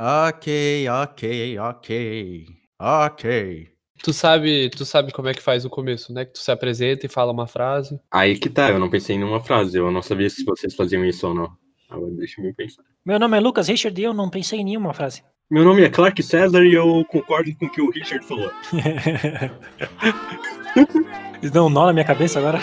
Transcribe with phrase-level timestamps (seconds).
[0.00, 2.46] Ok, ok, ok.
[2.78, 3.68] Ok.
[4.00, 6.24] Tu sabe, tu sabe como é que faz o começo, né?
[6.24, 7.98] Que tu se apresenta e fala uma frase.
[8.08, 11.04] Aí que tá, eu não pensei em nenhuma frase, eu não sabia se vocês faziam
[11.04, 11.50] isso ou não.
[11.90, 12.84] Agora deixa eu pensar.
[13.04, 15.24] Meu nome é Lucas Richard e eu não pensei em nenhuma frase.
[15.50, 18.52] Meu nome é Clark César e eu concordo com o que o Richard falou.
[21.42, 22.60] Isso deu um nó na minha cabeça agora.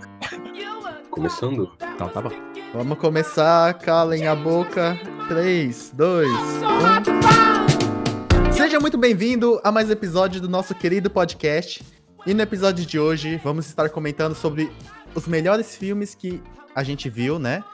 [1.10, 1.70] Começando?
[1.94, 2.30] Então tá bom.
[2.72, 4.98] Vamos começar, calem a boca.
[5.28, 6.30] 3, 2,
[8.48, 8.52] 1.
[8.52, 11.84] Seja muito bem-vindo a mais um episódio do nosso querido podcast.
[12.24, 14.70] E no episódio de hoje vamos estar comentando sobre
[15.16, 16.40] os melhores filmes que
[16.74, 17.64] a gente viu, né?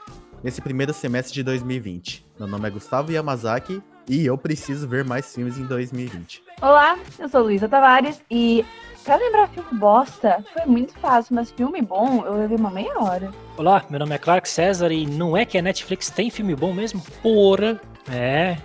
[0.43, 2.25] Nesse primeiro semestre de 2020.
[2.39, 6.41] Meu nome é Gustavo Yamazaki e eu preciso ver mais filmes em 2020.
[6.59, 8.65] Olá, eu sou Luísa Tavares e
[9.03, 13.31] pra lembrar filme bosta foi muito fácil, mas filme bom eu levei uma meia hora.
[13.57, 16.73] Olá, meu nome é Clark César e não é que a Netflix tem filme bom
[16.73, 17.01] mesmo?
[17.21, 17.79] Porra!
[18.09, 18.57] É.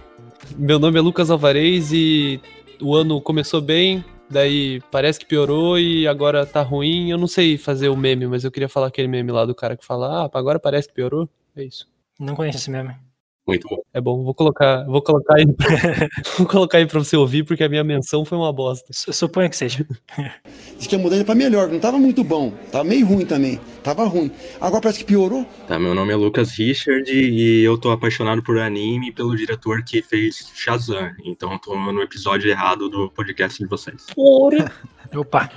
[0.57, 2.41] Meu nome é Lucas Alvarez e
[2.81, 7.11] o ano começou bem, daí parece que piorou e agora tá ruim.
[7.11, 9.77] Eu não sei fazer o meme, mas eu queria falar aquele meme lá do cara
[9.77, 11.29] que fala, ah, agora parece que piorou.
[11.57, 11.87] É isso.
[12.19, 12.95] Não conheço esse meme.
[13.49, 13.79] Muito bom.
[13.95, 15.47] É bom, vou colocar, vou colocar aí,
[16.37, 18.87] vou colocar aí pra você ouvir, porque a minha menção foi uma bosta.
[18.93, 19.87] Su- Suponho que seja.
[20.77, 22.53] Diz que a mudança pra melhor, não tava muito bom.
[22.71, 23.59] Tava meio ruim também.
[23.83, 24.31] Tava ruim.
[24.61, 25.47] Agora parece que piorou.
[25.67, 29.83] Tá, meu nome é Lucas Richard e eu tô apaixonado por anime e pelo diretor
[29.83, 31.11] que fez Shazam.
[31.25, 34.07] Então eu tô no episódio errado do podcast de vocês.
[34.15, 34.71] Porra!
[35.17, 35.51] Opa,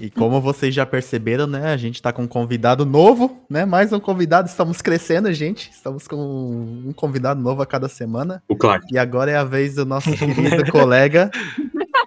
[0.00, 1.70] E como vocês já perceberam, né?
[1.70, 3.66] A gente tá com um convidado novo, né?
[3.66, 5.70] Mais um convidado, estamos crescendo, gente.
[5.70, 8.42] Estamos com um convidado novo a cada semana.
[8.48, 8.86] O Clark.
[8.90, 11.30] E agora é a vez do nosso querido colega,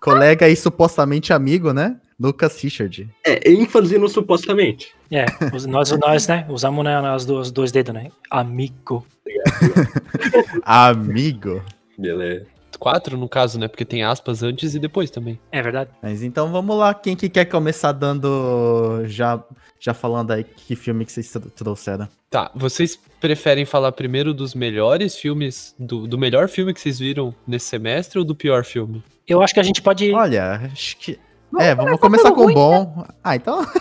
[0.02, 1.96] colega e supostamente amigo, né?
[2.20, 3.08] Lucas Richard.
[3.24, 4.92] É, ênfase no supostamente.
[5.12, 5.26] é,
[5.68, 8.10] nós, nós, né, usamos né, os dois, dois dedos, né?
[8.32, 9.06] Amigo.
[10.66, 11.62] Amigo.
[11.96, 12.53] Beleza.
[12.84, 13.70] Quatro, no caso, né?
[13.70, 15.40] Porque tem aspas antes e depois também.
[15.54, 15.90] É verdade?
[16.02, 19.04] Mas então vamos lá, quem que quer começar dando.
[19.06, 19.42] Já,
[19.80, 22.10] já falando aí que filme que vocês tro- trouxeram?
[22.30, 27.34] Tá, vocês preferem falar primeiro dos melhores filmes, do, do melhor filme que vocês viram
[27.48, 29.02] nesse semestre ou do pior filme?
[29.26, 30.12] Eu acho que a gente pode.
[30.12, 31.18] Olha, acho que.
[31.58, 33.06] é, vamos começar com o bom.
[33.24, 33.62] Ah, então.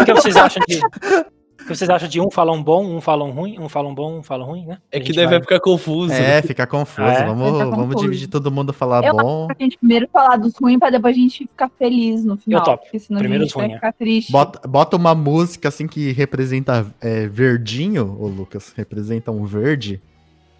[0.00, 0.80] O que vocês acham de.
[1.72, 4.22] O que vocês acham de um falam bom, um falam ruim, um falam bom, um
[4.22, 4.78] falam ruim, né?
[4.90, 6.12] É A que daí vai ficar confuso.
[6.12, 7.08] É, fica confuso.
[7.08, 7.24] É.
[7.26, 8.04] Vamos, Fica vamos confuso.
[8.04, 9.46] dividir todo mundo falar Eu bom.
[9.46, 12.60] Pra gente primeiro falar dos ruins pra depois a gente ficar feliz no final.
[12.60, 12.84] Eu topo.
[12.84, 14.30] Porque senão Primeiro a gente vai ruins, ficar triste.
[14.32, 20.00] Bota, bota uma música assim que representa é, verdinho, ô Lucas, representa um verde.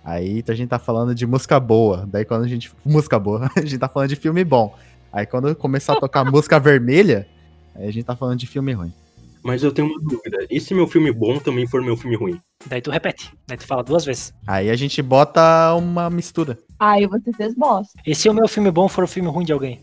[0.05, 2.09] Aí a gente tá falando de música boa.
[2.11, 2.73] Daí quando a gente.
[2.85, 4.75] Música boa, a gente tá falando de filme bom.
[5.13, 7.27] Aí quando começar a tocar música vermelha,
[7.75, 8.93] aí a gente tá falando de filme ruim.
[9.43, 10.47] Mas eu tenho uma dúvida.
[10.51, 12.41] E se meu filme bom também for meu filme ruim?
[12.67, 13.33] Daí tu repete.
[13.47, 14.33] Daí tu fala duas vezes.
[14.47, 16.59] Aí a gente bota uma mistura.
[16.79, 17.93] Aí você fez bosta.
[18.07, 19.81] E se o meu filme bom for o filme ruim de alguém?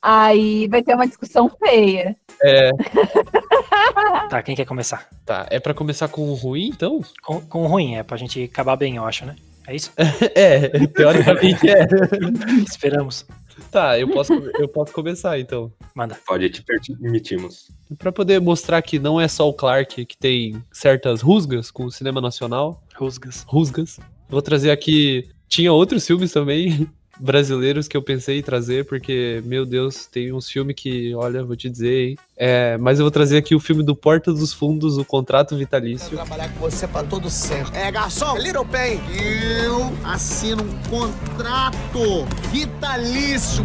[0.00, 2.16] Aí vai ter uma discussão feia.
[4.28, 5.08] Tá, quem quer começar?
[5.24, 7.00] Tá, é pra começar com o ruim, então?
[7.22, 9.36] Com, com o ruim, é pra gente acabar bem, eu acho, né?
[9.66, 9.92] É isso?
[10.34, 11.86] É, teoricamente é.
[12.66, 13.26] Esperamos.
[13.70, 15.72] Tá, eu posso, eu posso começar então.
[15.94, 16.18] Manda.
[16.26, 17.68] Pode, te permitimos.
[17.98, 21.90] Pra poder mostrar que não é só o Clark que tem certas rusgas com o
[21.90, 23.44] cinema nacional, Rusgas.
[23.46, 24.00] rusgas.
[24.28, 25.28] Vou trazer aqui.
[25.48, 26.88] Tinha outros filmes também
[27.18, 31.56] brasileiros que eu pensei em trazer, porque, meu Deus, tem uns filmes que, olha, vou
[31.56, 32.18] te dizer, hein?
[32.36, 36.16] É, mas eu vou trazer aqui o filme do Porta dos Fundos, o Contrato Vitalício.
[36.16, 37.76] trabalhar com você pra todo sempre.
[37.76, 39.00] É, garçom, Little Pen.
[39.64, 43.64] Eu assino um contrato vitalício.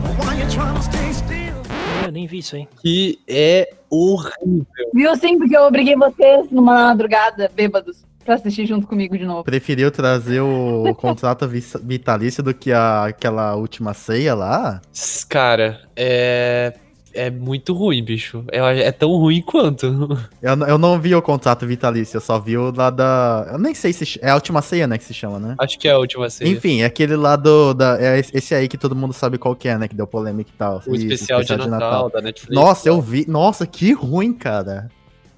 [2.05, 2.67] Eu nem vi isso aí.
[2.81, 4.65] Que é horrível.
[4.93, 9.43] Viu sim, porque eu obriguei vocês numa madrugada, bêbados, pra assistir junto comigo de novo.
[9.43, 14.79] Preferiu trazer o contrato vi- vitalício do que a- aquela última ceia lá?
[15.27, 16.73] Cara, é.
[17.11, 18.43] É muito ruim, bicho.
[18.51, 19.87] É, é tão ruim quanto.
[20.43, 23.47] Eu, eu não vi o contrato vitalício, eu só vi o lá da.
[23.51, 24.19] Eu nem sei se.
[24.21, 24.95] É a última ceia, né?
[24.95, 25.55] Que se chama, né?
[25.57, 26.47] Acho que é a última ceia.
[26.47, 27.73] Enfim, é aquele lá do.
[27.73, 29.87] Da, é esse- aí que todo mundo sabe qual que é, né?
[29.87, 30.83] Que deu polêmica e tal.
[30.85, 32.53] o Isso, especial, de, Natal, da Netflix.
[32.55, 33.25] Nossa, eu vi.
[33.27, 34.87] Nossa, que ruim, cara.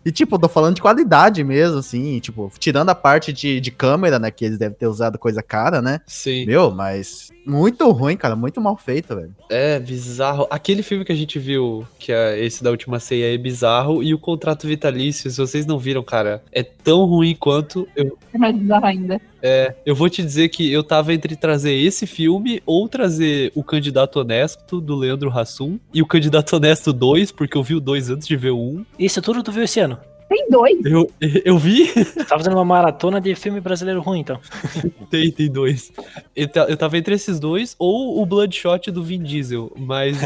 [0.03, 2.19] E, tipo, eu tô falando de qualidade mesmo, assim.
[2.19, 4.31] Tipo, tirando a parte de, de câmera, né?
[4.31, 5.99] Que eles devem ter usado coisa cara, né?
[6.07, 6.45] Sim.
[6.45, 7.29] Meu, mas.
[7.45, 8.35] Muito ruim, cara.
[8.35, 9.33] Muito mal feito, velho.
[9.49, 10.47] É bizarro.
[10.49, 14.03] Aquele filme que a gente viu, que é esse da última ceia, é bizarro.
[14.03, 17.87] E o contrato vitalício, se vocês não viram, cara, é tão ruim quanto.
[17.95, 19.19] Eu, É mais bizarro ainda.
[19.41, 23.63] é, eu vou te dizer que eu tava entre trazer esse filme ou trazer o
[23.63, 28.09] Candidato Honesto, do Leandro Hassum, e o Candidato Honesto 2, porque eu vi o 2
[28.09, 28.85] antes de ver o 1.
[28.99, 29.97] Isso tudo tu viu esse ano?
[30.31, 30.85] Tem dois.
[30.85, 31.11] Eu,
[31.43, 34.39] eu vi, Você tá fazendo uma maratona de filme brasileiro ruim, então.
[35.11, 35.91] tem, tem dois.
[36.33, 40.21] Eu, eu tava entre esses dois ou o Bloodshot do Vin Diesel, mas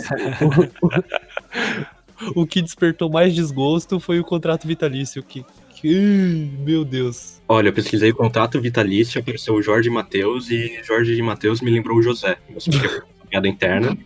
[2.35, 5.43] o, o que despertou mais desgosto foi o contrato vitalício, que,
[6.59, 7.41] meu Deus.
[7.49, 11.97] Olha, eu pesquisei contrato vitalício, apareceu o Jorge Matheus e Jorge de Matheus me lembrou
[11.97, 12.37] o José.
[13.35, 13.97] Piada interna.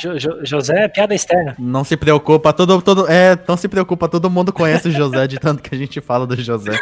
[0.00, 1.54] Jo- Jo- José é piada externa.
[1.58, 5.38] Não se preocupa, todo, todo, é, não se preocupa, todo mundo conhece o José, de
[5.38, 6.72] tanto que a gente fala do José.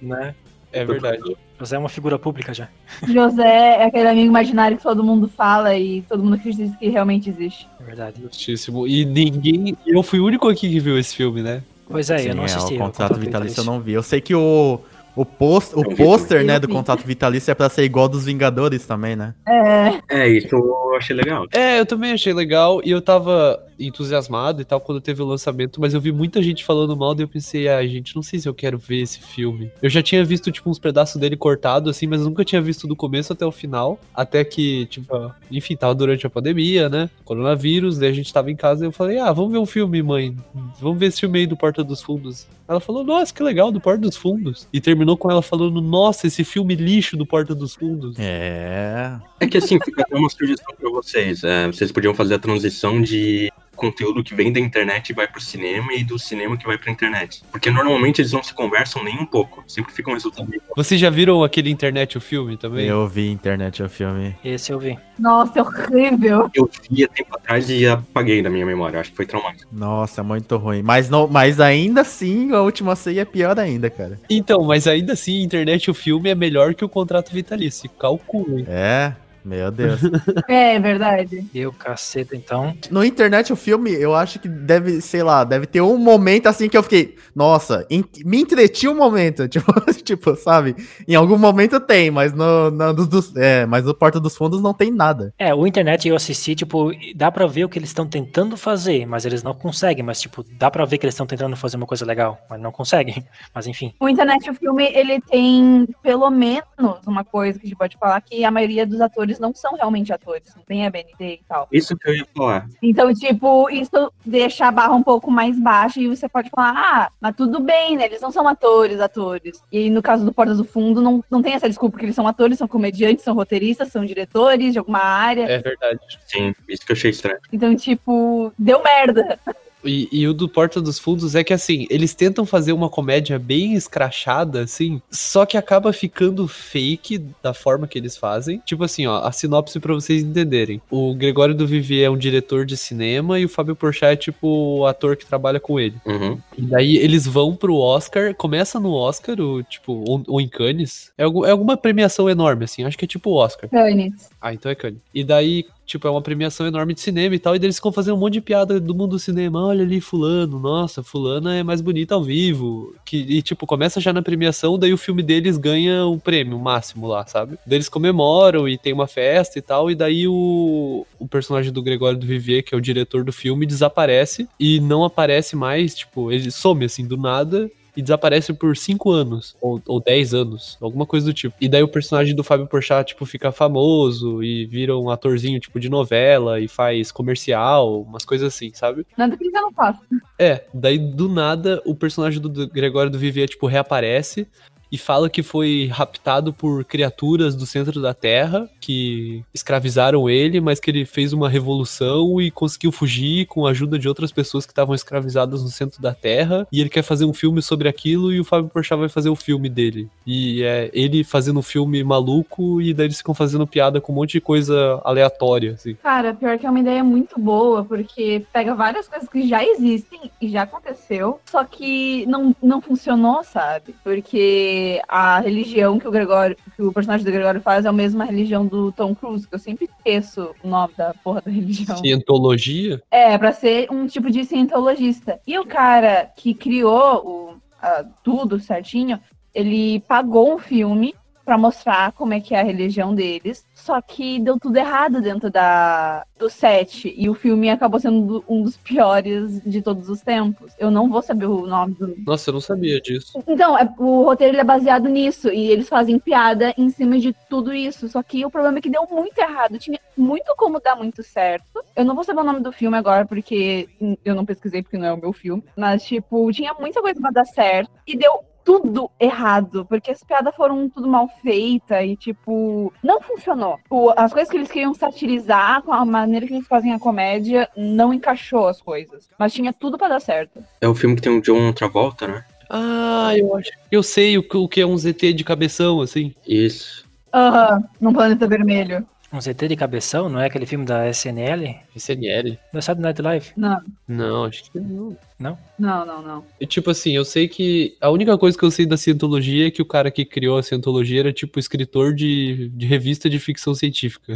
[0.00, 0.34] Né?
[0.72, 1.20] É verdade.
[1.58, 2.66] José é uma figura pública já.
[3.06, 3.46] José
[3.82, 7.68] é aquele amigo imaginário que todo mundo fala e todo mundo acredita que realmente existe.
[7.78, 8.22] É verdade.
[8.22, 8.86] Justíssimo.
[8.86, 9.76] E ninguém.
[9.86, 11.62] Eu fui o único aqui que viu esse filme, né?
[11.88, 12.74] Pois é, eu Sim, não assisti.
[12.74, 13.92] o ao contrato vitalício eu não vi.
[13.92, 14.80] Eu sei que o,
[15.14, 16.72] o, post, o vi pôster, né, do vi.
[16.72, 19.34] contrato vitalício é pra ser igual dos Vingadores também, né?
[19.46, 21.46] É, É, isso eu achei legal.
[21.52, 25.80] É, eu também achei legal e eu tava entusiasmado e tal quando teve o lançamento,
[25.80, 28.48] mas eu vi muita gente falando mal e eu pensei, ai, gente, não sei se
[28.48, 29.70] eu quero ver esse filme.
[29.82, 32.86] Eu já tinha visto, tipo, uns pedaços dele cortado, assim, mas eu nunca tinha visto
[32.86, 33.98] do começo até o final.
[34.14, 37.10] Até que, tipo, enfim, tava durante a pandemia, né?
[37.24, 40.02] Coronavírus, daí a gente tava em casa e eu falei, ah, vamos ver um filme,
[40.02, 40.36] mãe.
[40.80, 42.46] Vamos ver esse filme aí do Porta dos Fundos.
[42.68, 44.68] Ela falou, nossa, que legal, do Porta dos Fundos.
[44.72, 48.16] E terminou com ela falando, nossa, esse filme lixo do Porta dos Fundos.
[48.18, 49.18] É.
[49.40, 51.44] É que assim, fica até uma sugestão pra vocês.
[51.44, 55.40] É, vocês podiam fazer a transição de conteúdo que vem da internet e vai pro
[55.40, 57.42] cinema e do cinema que vai pra internet.
[57.50, 59.64] Porque normalmente eles não se conversam nem um pouco.
[59.66, 60.72] Sempre fica um resultado igual.
[60.76, 62.86] Vocês já viram aquele internet, o filme também?
[62.86, 64.36] Eu vi internet o filme.
[64.44, 64.98] Esse eu vi.
[65.18, 66.50] nossa, é horrível.
[66.54, 69.00] Eu vi há tempo atrás e apaguei da minha memória.
[69.00, 69.68] Acho que foi traumático.
[69.72, 70.82] Nossa, muito ruim.
[70.82, 74.20] Mas, não, mas ainda assim, a última ceia é pior ainda, cara.
[74.28, 77.88] Então, mas ainda assim, internet o filme é melhor que o contrato vitalício.
[77.98, 78.64] Calculem.
[78.68, 79.12] É,
[79.44, 80.00] meu Deus.
[80.48, 81.46] É verdade.
[81.54, 82.74] Eu, caceta, então.
[82.90, 86.68] No internet o filme, eu acho que deve, sei lá, deve ter um momento assim
[86.68, 89.72] que eu fiquei, nossa, en- me entreti um momento, tipo,
[90.02, 90.74] tipo, sabe?
[91.06, 94.60] Em algum momento tem, mas no, no dos, dos- é, mas no Porta dos Fundos
[94.62, 95.32] não tem nada.
[95.38, 99.06] É, o internet eu assisti, tipo, dá pra ver o que eles estão tentando fazer,
[99.06, 100.04] mas eles não conseguem.
[100.04, 102.72] Mas, tipo, dá pra ver que eles estão tentando fazer uma coisa legal, mas não
[102.72, 103.24] conseguem.
[103.54, 103.92] Mas enfim.
[104.00, 106.64] O internet, o filme, ele tem pelo menos
[107.06, 110.12] uma coisa que a gente pode falar que a maioria dos atores não são realmente
[110.12, 111.68] atores, não tem ABNT e tal.
[111.72, 112.68] Isso que eu ia falar.
[112.82, 117.10] Então, tipo, isso deixa a barra um pouco mais baixa e você pode falar, ah,
[117.20, 118.04] mas tudo bem, né?
[118.04, 119.62] Eles não são atores, atores.
[119.70, 122.26] E no caso do Porta do Fundo, não, não tem essa desculpa que eles são
[122.26, 125.44] atores, são comediantes, são roteiristas, são diretores de alguma área.
[125.44, 126.00] É verdade.
[126.26, 127.38] Sim, isso que eu achei estranho.
[127.52, 129.38] Então, tipo, deu merda.
[129.84, 133.38] E, e o do Porta dos Fundos é que, assim, eles tentam fazer uma comédia
[133.38, 138.62] bem escrachada, assim, só que acaba ficando fake da forma que eles fazem.
[138.64, 140.80] Tipo assim, ó, a sinopse pra vocês entenderem.
[140.90, 144.46] O Gregório do Vivier é um diretor de cinema e o Fábio Porchat é, tipo,
[144.78, 145.94] o ator que trabalha com ele.
[146.04, 146.38] Uhum.
[146.58, 151.12] E daí eles vão pro Oscar, começa no Oscar, o, tipo, ou, ou em Cannes.
[151.16, 153.70] É, algum- é alguma premiação enorme, assim, acho que é tipo o Oscar.
[153.70, 154.28] Cannes.
[154.40, 154.98] Ah, então é Cannes.
[155.14, 157.92] E daí, tipo, é uma premiação enorme de cinema e tal, e daí eles ficam
[157.92, 159.71] fazendo um monte de piada do mundo do cinema.
[159.72, 162.94] Olha ali, fulano, nossa, fulana é mais bonita ao vivo.
[163.06, 167.06] Que, e, tipo, começa já na premiação, daí o filme deles ganha o prêmio máximo
[167.06, 167.56] lá, sabe?
[167.66, 171.82] Daí eles comemoram e tem uma festa e tal, e daí o, o personagem do
[171.82, 176.30] Gregório do Vivier, que é o diretor do filme, desaparece e não aparece mais, tipo,
[176.30, 181.06] ele some, assim, do nada, e desaparece por 5 anos, ou, ou 10 anos, alguma
[181.06, 181.54] coisa do tipo.
[181.60, 185.78] E daí o personagem do Fábio Porchat, tipo, fica famoso e vira um atorzinho, tipo,
[185.80, 189.06] de novela e faz comercial, umas coisas assim, sabe?
[189.16, 190.02] Nada que eles não façam.
[190.38, 194.46] É, daí do nada o personagem do do Gregório do Vivier, tipo, reaparece
[194.92, 200.78] e fala que foi raptado por criaturas do centro da Terra que escravizaram ele, mas
[200.78, 204.72] que ele fez uma revolução e conseguiu fugir com a ajuda de outras pessoas que
[204.72, 206.66] estavam escravizadas no centro da Terra.
[206.70, 209.36] E ele quer fazer um filme sobre aquilo e o Fábio Porchat vai fazer o
[209.36, 210.10] filme dele.
[210.26, 214.16] E é ele fazendo um filme maluco e daí eles ficam fazendo piada com um
[214.16, 215.94] monte de coisa aleatória, assim.
[215.94, 220.30] Cara, pior que é uma ideia muito boa, porque pega várias coisas que já existem
[220.40, 223.94] e já aconteceu, só que não, não funcionou, sabe?
[224.04, 228.24] Porque a religião que o Gregório, que o personagem do Gregório faz é a mesma
[228.24, 231.96] religião do Tom Cruise, que eu sempre esqueço o nome da porra da religião.
[231.98, 233.02] Cientologia?
[233.10, 235.40] É, pra ser um tipo de cientologista.
[235.46, 239.18] E o cara que criou o, a- tudo certinho,
[239.54, 243.64] ele pagou um filme pra mostrar como é que é a religião deles.
[243.74, 247.12] Só que deu tudo errado dentro da, do set.
[247.16, 250.72] E o filme acabou sendo um dos piores de todos os tempos.
[250.78, 252.14] Eu não vou saber o nome do.
[252.24, 253.42] Nossa, eu não sabia disso.
[253.46, 255.48] Então, é- o roteiro é baseado nisso.
[255.48, 258.08] E eles fazem piada em cima de tudo isso.
[258.08, 259.78] Só que o problema é que deu muito errado.
[259.78, 261.82] Tinha muito como dar muito certo.
[261.96, 263.88] Eu não vou saber o nome do filme agora, porque
[264.24, 265.62] eu não pesquisei, porque não é o meu filme.
[265.76, 267.90] Mas, tipo, tinha muita coisa pra dar certo.
[268.06, 268.44] E deu
[268.80, 273.78] tudo errado, porque as piadas foram tudo mal feitas e, tipo, não funcionou.
[273.90, 277.68] O- as coisas que eles queriam satirizar com a maneira que eles fazem a comédia
[277.76, 279.28] não encaixou as coisas.
[279.38, 280.62] Mas tinha tudo pra dar certo.
[280.80, 282.44] É o filme que tem o John Travolta, né?
[282.70, 283.70] Ah, eu acho.
[283.90, 286.34] Eu sei o que, o que é um ZT de cabeção, assim.
[286.46, 287.04] Isso.
[287.34, 289.06] Aham, num planeta vermelho.
[289.32, 291.74] Um ZT de cabeção, não é aquele filme da SNL?
[291.96, 292.58] SNL?
[292.70, 293.52] Da Saturday Night Live?
[293.56, 295.16] Não, Não, acho que não.
[295.38, 296.44] Não, não, não.
[296.60, 299.70] E, tipo assim, eu sei que a única coisa que eu sei da cientologia é
[299.70, 303.74] que o cara que criou a cientologia era tipo escritor de, de revista de ficção
[303.74, 304.34] científica.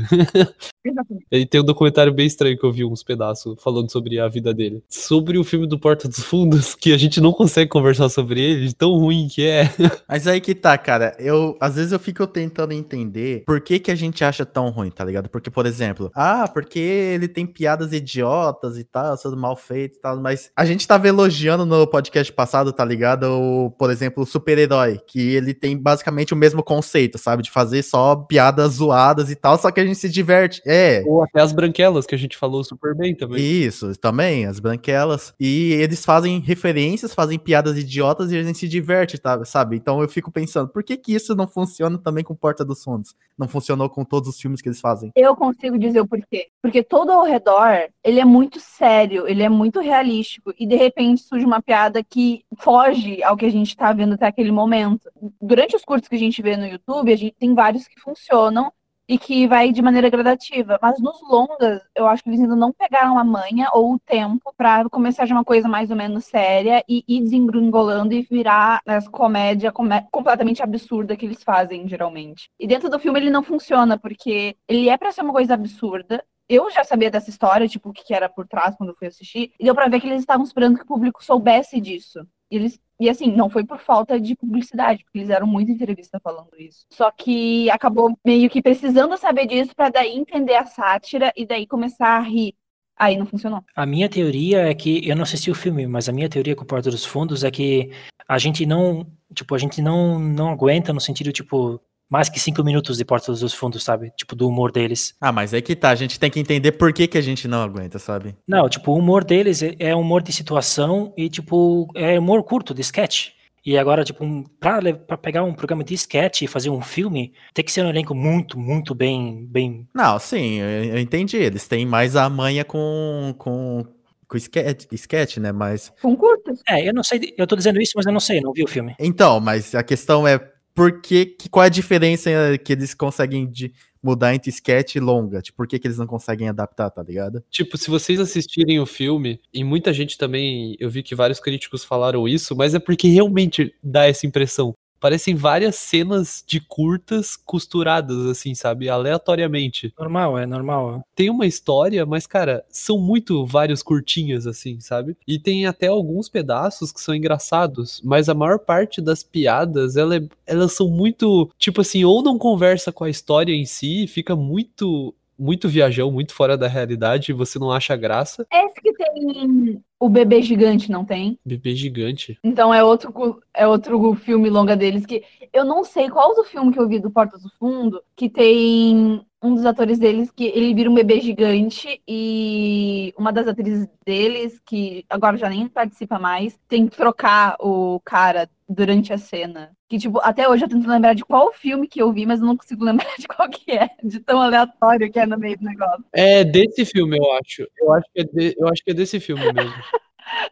[0.85, 1.26] Exatamente.
[1.31, 4.53] Ele tem um documentário bem estranho que eu vi uns pedaços falando sobre a vida
[4.55, 4.83] dele.
[4.88, 8.69] Sobre o filme do Porta dos Fundos, que a gente não consegue conversar sobre ele,
[8.69, 9.69] de tão ruim que é.
[10.09, 11.17] Mas aí que tá, cara.
[11.19, 14.91] Eu, às vezes eu fico tentando entender por que que a gente acha tão ruim,
[14.91, 15.29] tá ligado?
[15.29, 20.00] Porque, por exemplo, ah, porque ele tem piadas idiotas e tal, tudo mal feito e
[20.00, 23.25] tal, mas a gente tava elogiando no podcast passado, tá ligado?
[23.25, 27.43] O, por exemplo, o super-herói, que ele tem basicamente o mesmo conceito, sabe?
[27.43, 30.62] De fazer só piadas zoadas e tal, só que a gente se diverte.
[30.65, 33.43] É, Ou até as branquelas, que a gente falou super bem também.
[33.43, 35.35] isso, também, as branquelas.
[35.38, 39.76] E eles fazem referências, fazem piadas idiotas e a gente se diverte, tá, sabe?
[39.76, 43.15] Então eu fico pensando, por que que isso não funciona também com Porta dos Fundos?
[43.37, 45.12] Não funcionou com todos os filmes que eles fazem?
[45.15, 46.47] Eu consigo dizer o porquê.
[46.62, 50.55] Porque todo ao redor, ele é muito sério, ele é muito realístico.
[50.59, 54.26] E de repente surge uma piada que foge ao que a gente tá vendo até
[54.26, 55.11] aquele momento.
[55.40, 58.73] Durante os cursos que a gente vê no YouTube, a gente tem vários que funcionam
[59.09, 60.78] e que vai de maneira gradativa.
[60.83, 64.52] Mas nos longas, eu acho que eles ainda não pegaram a manha ou o tempo
[64.56, 69.09] pra começar de uma coisa mais ou menos séria e ir desengringolando e virar essa
[69.09, 72.50] comédia comé- completamente absurda que eles fazem, geralmente.
[72.59, 76.25] E dentro do filme ele não funciona, porque ele é pra ser uma coisa absurda.
[76.49, 79.53] Eu já sabia dessa história, tipo, o que era por trás quando eu fui assistir,
[79.59, 82.26] e deu pra ver que eles estavam esperando que o público soubesse disso.
[82.50, 86.19] E eles e assim, não foi por falta de publicidade, porque eles eram muita entrevista
[86.19, 86.87] falando isso.
[86.91, 91.67] Só que acabou meio que precisando saber disso pra daí entender a sátira e daí
[91.67, 92.55] começar a rir.
[92.99, 93.62] Aí não funcionou.
[93.75, 96.65] A minha teoria é que eu não assisti o filme, mas a minha teoria com
[96.65, 97.91] o Porta dos Fundos é que
[98.26, 102.63] a gente não, tipo, a gente não não aguenta no sentido tipo mais que cinco
[102.63, 104.13] minutos de Porta dos Fundos, sabe?
[104.17, 105.15] Tipo do humor deles.
[105.21, 107.49] Ah, mas é que tá, a gente tem que entender por que que a gente
[107.49, 108.35] não aguenta, sabe?
[108.47, 112.73] Não, tipo o humor deles é, é humor de situação e tipo é humor curto
[112.75, 113.37] de sketch.
[113.67, 117.33] E agora, tipo, um, pra, pra pegar um programa de sketch e fazer um filme,
[117.53, 121.37] tem que ser um elenco muito, muito bem, bem Não, sim, eu, eu entendi.
[121.39, 123.85] Eles têm mais a manha com, com,
[124.29, 125.51] com sketch, sketch, né?
[125.51, 125.93] Mas.
[126.01, 126.63] Com curtas.
[126.69, 128.63] É, eu não sei, eu tô dizendo isso, mas eu não sei, eu não vi
[128.63, 128.95] o filme.
[129.01, 130.39] Então, mas a questão é
[130.76, 132.30] por que, que- qual é a diferença
[132.64, 135.42] que eles conseguem de mudar entre sketch e longa?
[135.42, 137.42] Tipo, por que, que eles não conseguem adaptar, tá ligado?
[137.50, 141.85] Tipo, se vocês assistirem o filme, e muita gente também, eu vi que vários críticos
[141.85, 144.75] falaram isso, mas é porque realmente dá essa impressão.
[145.00, 148.88] Parecem várias cenas de curtas costuradas, assim, sabe?
[148.88, 149.93] Aleatoriamente.
[149.99, 151.03] Normal, é normal.
[151.15, 155.17] Tem uma história, mas, cara, são muito vários curtinhas, assim, sabe?
[155.26, 160.17] E tem até alguns pedaços que são engraçados, mas a maior parte das piadas, ela
[160.17, 164.35] é- elas são muito, tipo assim, ou não conversa com a história em si, fica
[164.35, 165.15] muito.
[165.38, 168.47] Muito viajão, muito fora da realidade, e você não acha graça.
[168.50, 171.38] Esse que tem o bebê gigante, não tem?
[171.45, 172.38] Bebê gigante.
[172.45, 175.23] Então é outro, é outro filme longa deles que
[175.53, 179.25] eu não sei qual do filme que eu vi do Porta do Fundo que tem
[179.43, 184.61] um dos atores deles que ele vira um bebê gigante e uma das atrizes deles
[184.67, 189.71] que agora já nem participa mais tem que trocar o cara durante a cena.
[189.88, 192.47] Que tipo, até hoje eu tento lembrar de qual filme que eu vi, mas eu
[192.47, 195.65] não consigo lembrar de qual que é, de tão aleatório que é no meio do
[195.65, 196.05] negócio.
[196.12, 197.69] É desse filme, eu acho.
[197.79, 199.73] Eu acho que é, de- eu acho que é desse filme mesmo.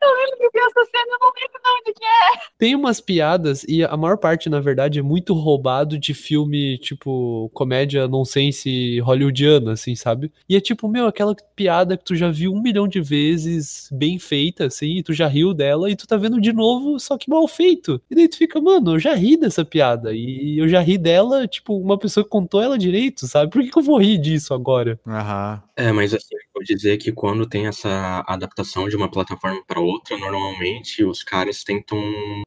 [0.01, 2.41] Eu lembro que eu vi essa cena, eu não lembro o nome do que é.
[2.59, 7.51] Tem umas piadas, e a maior parte, na verdade, é muito roubado de filme, tipo,
[7.53, 10.33] comédia nonsense hollywoodiana, assim, sabe?
[10.49, 14.19] E é tipo, meu, aquela piada que tu já viu um milhão de vezes, bem
[14.19, 17.29] feita, assim, e tu já riu dela, e tu tá vendo de novo, só que
[17.29, 18.01] mal feito.
[18.11, 21.47] E daí tu fica, mano, eu já ri dessa piada, e eu já ri dela,
[21.49, 23.51] tipo, uma pessoa que contou ela direito, sabe?
[23.51, 24.99] Por que, que eu vou rir disso agora?
[25.07, 25.63] Aham.
[25.77, 30.17] É, mas assim, ouvi dizer que quando tem essa adaptação de uma plataforma para outra,
[30.17, 32.01] normalmente os caras tentam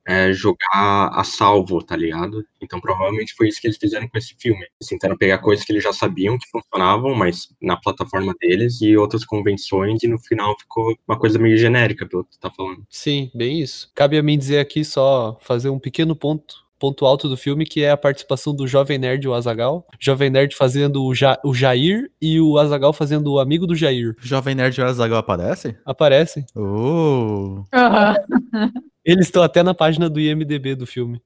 [0.08, 2.46] é, jogar a salvo, tá ligado?
[2.62, 4.60] Então provavelmente foi isso que eles fizeram com esse filme.
[4.60, 8.96] Eles tentaram pegar coisas que eles já sabiam que funcionavam, mas na plataforma deles e
[8.98, 12.86] outras convenções, e no final ficou uma coisa meio genérica, pelo que tu tá falando.
[12.90, 13.92] Sim, bem isso.
[13.94, 17.84] Cabe a mim dizer aqui só fazer um pequeno ponto ponto alto do filme, que
[17.84, 19.86] é a participação do Jovem Nerd e o Azagal.
[20.00, 24.16] Jovem Nerd fazendo o, ja o Jair e o Azagal fazendo o amigo do Jair.
[24.20, 25.78] Jovem Nerd e o Azagal aparece?
[25.86, 26.46] Aparecem.
[26.56, 27.64] Uh.
[27.74, 28.16] Aham.
[29.04, 31.22] Eles estão até na página do IMDB do filme.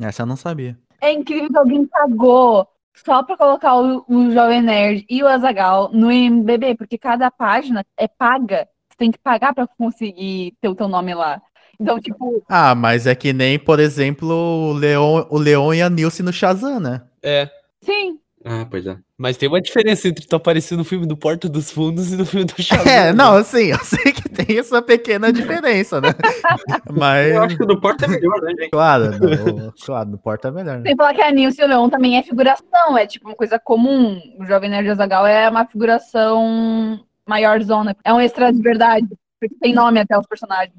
[0.00, 0.76] Essa eu não sabia.
[1.00, 2.66] É incrível que alguém pagou
[3.04, 7.84] só pra colocar o, o Jovem Nerd e o Azagal no IMDB, porque cada página
[7.96, 8.68] é paga.
[8.90, 11.40] Você tem que pagar pra conseguir ter o teu nome lá.
[11.80, 15.88] Então, tipo, Ah, mas é que nem, por exemplo, o Leon, o Leon e a
[15.88, 17.02] Nilce no Shazam, né?
[17.22, 17.48] É.
[17.80, 18.18] sim.
[18.42, 18.96] Ah, pois é.
[19.18, 22.24] Mas tem uma diferença entre tu aparecer no filme do Porta dos Fundos e no
[22.24, 22.90] filme do Shazam.
[22.90, 23.12] É, né?
[23.12, 26.08] não, assim, eu sei que tem essa pequena diferença, né?
[26.90, 28.70] Mas, Eu acho que o do Porta é melhor, né, gente?
[28.70, 30.84] claro, no, claro, no Porta é melhor, né?
[30.86, 33.58] Sem falar que a Nilce e o Leon também é figuração, é tipo uma coisa
[33.58, 34.18] comum.
[34.38, 37.94] O Jovem Nerd Azagal é uma figuração maior zona.
[38.02, 39.08] É um extra de verdade.
[39.38, 40.74] Porque tem nome até os personagens.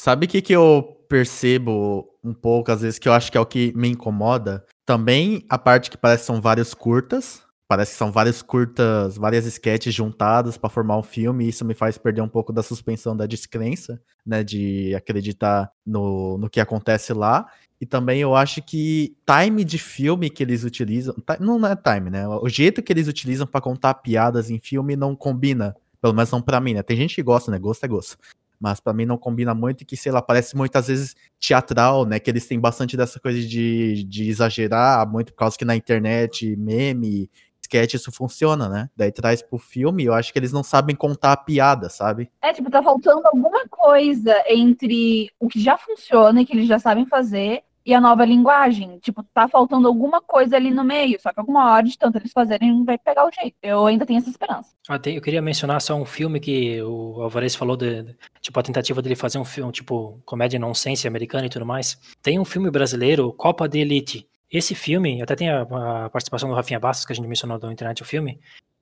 [0.00, 3.40] Sabe o que, que eu percebo um pouco, às vezes, que eu acho que é
[3.40, 4.64] o que me incomoda?
[4.86, 7.42] Também a parte que parece que são vários curtas.
[7.66, 11.74] Parece que são várias curtas, várias sketches juntadas pra formar um filme, e isso me
[11.74, 14.42] faz perder um pouco da suspensão da descrença, né?
[14.42, 17.46] De acreditar no, no que acontece lá.
[17.78, 21.14] E também eu acho que time de filme que eles utilizam.
[21.14, 22.26] ti- Não é time, né?
[22.26, 25.76] O jeito que eles utilizam pra contar piadas em filme não combina.
[26.00, 26.82] Pelo menos não pra mim, né?
[26.82, 27.58] Tem gente que gosta, né?
[27.58, 28.16] Gosto é gosto.
[28.60, 32.18] Mas pra mim não combina muito e que, sei lá, parece muitas vezes teatral, né?
[32.18, 36.56] Que eles têm bastante dessa coisa de, de exagerar, muito por causa que na internet,
[36.56, 37.30] meme,
[37.62, 38.90] sketch, isso funciona, né?
[38.96, 42.30] Daí traz pro filme, eu acho que eles não sabem contar a piada, sabe?
[42.42, 46.78] É, tipo, tá faltando alguma coisa entre o que já funciona e que eles já
[46.78, 48.98] sabem fazer e a nova linguagem.
[48.98, 51.18] Tipo, tá faltando alguma coisa ali no meio.
[51.20, 53.56] Só que alguma hora, de tanto eles fazerem, vai pegar o jeito.
[53.62, 54.68] Eu ainda tenho essa esperança.
[54.88, 58.60] Ah, tem- eu queria mencionar só um filme que o Alvarez falou de, de- tipo
[58.60, 61.98] a tentativa dele fazer um filme tipo comédia nonsense americana e tudo mais.
[62.22, 64.28] Tem um filme brasileiro, Copa de Elite.
[64.52, 67.72] Esse filme, até tem a, a participação do Rafinha Bastos que a gente mencionou da
[67.72, 68.38] internet o filme.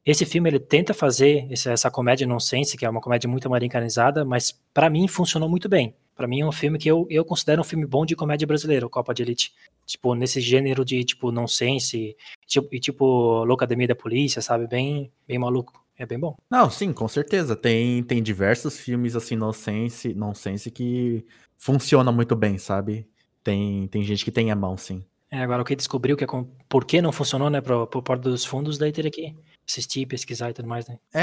[0.06, 4.52] Esse filme ele tenta fazer essa comédia nonsense, que é uma comédia muito americanizada, mas
[4.72, 5.96] pra mim funcionou muito bem.
[6.14, 8.86] Pra mim é um filme que eu, eu considero um filme bom de comédia brasileira,
[8.86, 9.52] o Copa de Elite.
[9.84, 14.68] Tipo, nesse gênero de tipo nonsense tipo, e tipo Loucademia da Polícia, sabe?
[14.68, 15.84] Bem, bem maluco.
[15.98, 16.36] É bem bom.
[16.48, 17.56] Não, sim, com certeza.
[17.56, 21.26] Tem, tem diversos filmes assim, nonsense, nonsense que
[21.58, 23.08] funciona muito bem, sabe?
[23.42, 25.04] Tem, tem gente que tem a mão, sim.
[25.30, 26.44] É, agora o que descobriu que é com...
[26.68, 29.34] por que não funcionou, né, pro, pro Porta dos Fundos, daí teria que
[29.68, 30.98] assistir, pesquisar e tudo mais, né?
[31.12, 31.20] É,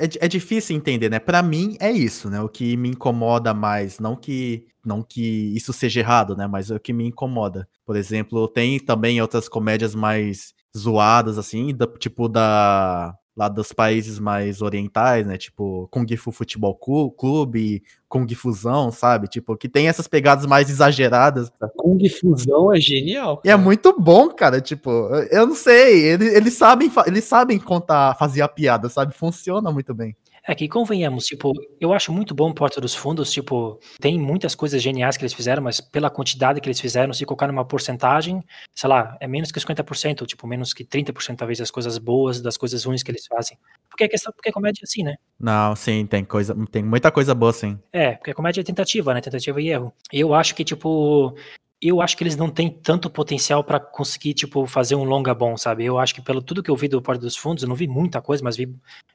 [0.00, 1.18] é, é, é difícil entender, né?
[1.18, 2.40] Pra mim é isso, né?
[2.40, 6.46] O que me incomoda mais, não que não que isso seja errado, né?
[6.46, 7.68] Mas é o que me incomoda.
[7.84, 14.18] Por exemplo, tem também outras comédias mais zoadas, assim, da- tipo da lá dos países
[14.18, 15.38] mais orientais, né?
[15.38, 19.28] Tipo Kung Fu Futebol Clube, Kung Fusão, sabe?
[19.28, 21.50] Tipo, que tem essas pegadas mais exageradas.
[21.58, 23.40] A Kung Fusão é genial.
[23.42, 24.60] E é muito bom, cara.
[24.60, 24.90] Tipo,
[25.30, 26.04] eu não sei.
[26.04, 29.14] Eles, eles sabem, eles sabem contar, fazer a piada, sabe?
[29.14, 30.14] Funciona muito bem.
[30.46, 34.82] É que convenhamos, tipo, eu acho muito bom Porta dos Fundos, tipo, tem muitas coisas
[34.82, 38.42] geniais que eles fizeram, mas pela quantidade que eles fizeram, se colocar numa porcentagem,
[38.74, 42.56] sei lá, é menos que 50%, tipo, menos que 30% talvez das coisas boas, das
[42.56, 43.58] coisas ruins que eles fazem.
[43.88, 45.16] Porque é questão, porque é comédia assim, né?
[45.38, 47.78] Não, sim, tem coisa, tem muita coisa boa, sim.
[47.92, 49.20] É, porque a comédia é tentativa, né?
[49.20, 49.92] Tentativa e erro.
[50.12, 51.34] Eu acho que, tipo.
[51.82, 55.56] Eu acho que eles não têm tanto potencial pra conseguir, tipo, fazer um longa bom,
[55.56, 55.84] sabe?
[55.84, 57.88] Eu acho que pelo tudo que eu vi do Porta dos Fundos, eu não vi
[57.88, 58.66] muita coisa, mas vi,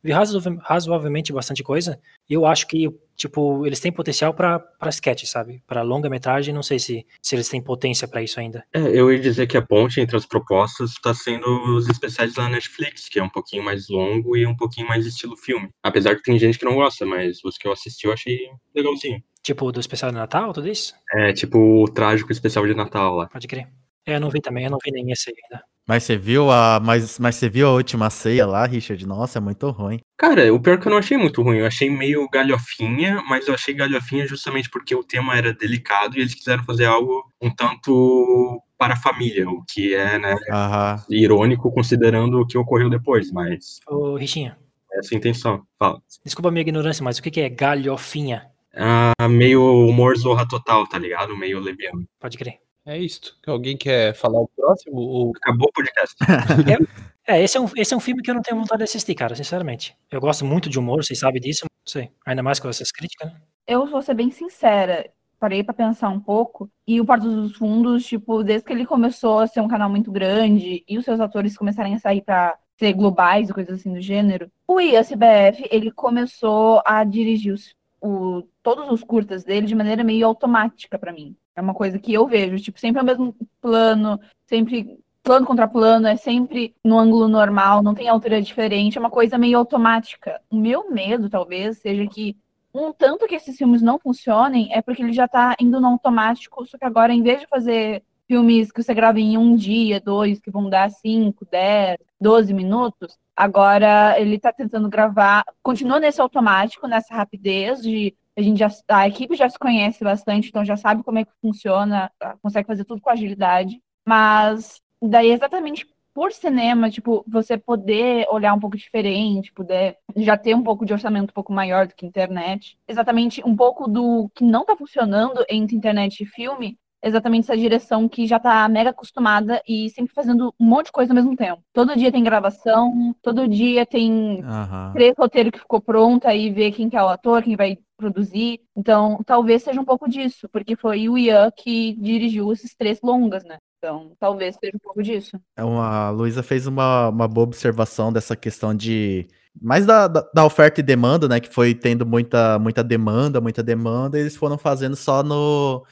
[0.04, 2.00] vi razoavelmente bastante coisa.
[2.28, 5.62] Eu acho que, tipo, eles têm potencial pra sketch, sabe?
[5.68, 8.66] Pra longa-metragem, não sei se, se eles têm potência pra isso ainda.
[8.74, 12.50] É, eu ia dizer que a ponte entre as propostas está sendo os especiais da
[12.50, 15.70] Netflix, que é um pouquinho mais longo e um pouquinho mais estilo filme.
[15.84, 18.40] Apesar que tem gente que não gosta, mas os que eu assisti eu achei
[18.74, 19.22] legalzinho.
[19.46, 20.96] Tipo, do especial de Natal, tudo isso?
[21.14, 23.28] É tipo o trágico especial de Natal lá.
[23.28, 23.68] Pode crer.
[24.04, 25.64] É, eu não vi também, eu não vi nem esse aí ainda.
[25.88, 29.06] Mas você viu a, mas, mas você viu a última ceia lá, Richard?
[29.06, 30.00] Nossa, é muito ruim.
[30.18, 33.48] Cara, o pior é que eu não achei muito ruim, eu achei meio galhofinha, mas
[33.48, 37.54] eu achei galhofinha justamente porque o tema era delicado e eles quiseram fazer algo um
[37.54, 41.04] tanto para a família, o que é, né, Aham.
[41.08, 44.58] irônico considerando o que ocorreu depois, mas Ô, Richinha,
[44.92, 45.62] essa é a intenção.
[45.78, 46.02] Fala.
[46.24, 48.50] desculpa a minha ignorância, mas o que que é galhofinha?
[48.76, 51.36] Ah, meio humor zorra total, tá ligado?
[51.36, 52.06] Meio leviano.
[52.20, 52.60] Pode crer.
[52.86, 53.36] É isto.
[53.48, 54.98] Alguém quer falar o próximo?
[54.98, 55.32] Ou...
[55.38, 56.16] Acabou o podcast.
[57.28, 59.16] É, esse é, um, esse é um filme que eu não tenho vontade de assistir,
[59.16, 59.98] cara, sinceramente.
[60.12, 62.12] Eu gosto muito de humor, vocês sabem disso, não sei.
[62.24, 63.42] Ainda mais com essas críticas, né?
[63.66, 65.10] Eu vou ser bem sincera,
[65.40, 69.40] parei pra pensar um pouco, e o Porto dos Fundos, tipo, desde que ele começou
[69.40, 72.94] a ser um canal muito grande e os seus atores começarem a sair pra ser
[72.94, 78.90] globais e coisas assim do gênero, o ISBF, ele começou a dirigir os, o, todos
[78.92, 81.36] os curtas dele de maneira meio automática pra mim.
[81.56, 85.68] É uma coisa que eu vejo, tipo, sempre é o mesmo plano, sempre plano contra
[85.68, 90.40] plano, é sempre no ângulo normal, não tem altura diferente, é uma coisa meio automática.
[90.50, 92.38] O meu medo, talvez, seja que
[92.74, 96.66] um tanto que esses filmes não funcionem é porque ele já tá indo no automático,
[96.66, 100.40] só que agora, em vez de fazer filmes que você grava em um dia, dois,
[100.40, 106.88] que vão dar 5, 10, 12 minutos, agora ele tá tentando gravar, continua nesse automático,
[106.88, 111.04] nessa rapidez de a gente já, a equipe já se conhece bastante, então já sabe
[111.04, 117.26] como é que funciona, consegue fazer tudo com agilidade, mas daí exatamente por cinema, tipo,
[117.28, 121.52] você poder olhar um pouco diferente, poder já ter um pouco de orçamento um pouco
[121.52, 126.26] maior do que internet, exatamente um pouco do que não tá funcionando entre internet e
[126.26, 130.92] filme, exatamente essa direção que já tá mega acostumada e sempre fazendo um monte de
[130.92, 131.62] coisa ao mesmo tempo.
[131.72, 134.92] Todo dia tem gravação, todo dia tem Aham.
[134.94, 138.60] três roteiros que ficou pronto, aí ver quem que é o ator, quem vai produzir.
[138.76, 143.44] Então, talvez seja um pouco disso, porque foi o Ian que dirigiu esses três longas,
[143.46, 143.58] né?
[143.78, 145.40] Então, talvez seja um pouco disso.
[145.56, 149.28] É uma- A Luísa fez uma, uma boa observação dessa questão de.
[149.62, 151.40] Mais da, da, da oferta e demanda, né?
[151.40, 155.86] Que foi tendo muita, muita demanda, muita demanda, e eles foram fazendo só no.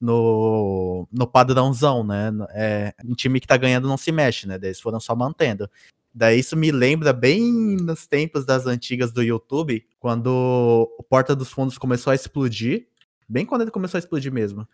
[0.00, 2.30] No, no padrãozão, né?
[2.50, 4.58] É, um time que tá ganhando não se mexe, né?
[4.58, 5.70] Daí eles foram só mantendo.
[6.14, 11.50] Daí isso me lembra bem nos tempos das antigas do YouTube, quando o Porta dos
[11.50, 12.88] Fundos começou a explodir.
[13.28, 14.66] Bem quando ele começou a explodir mesmo.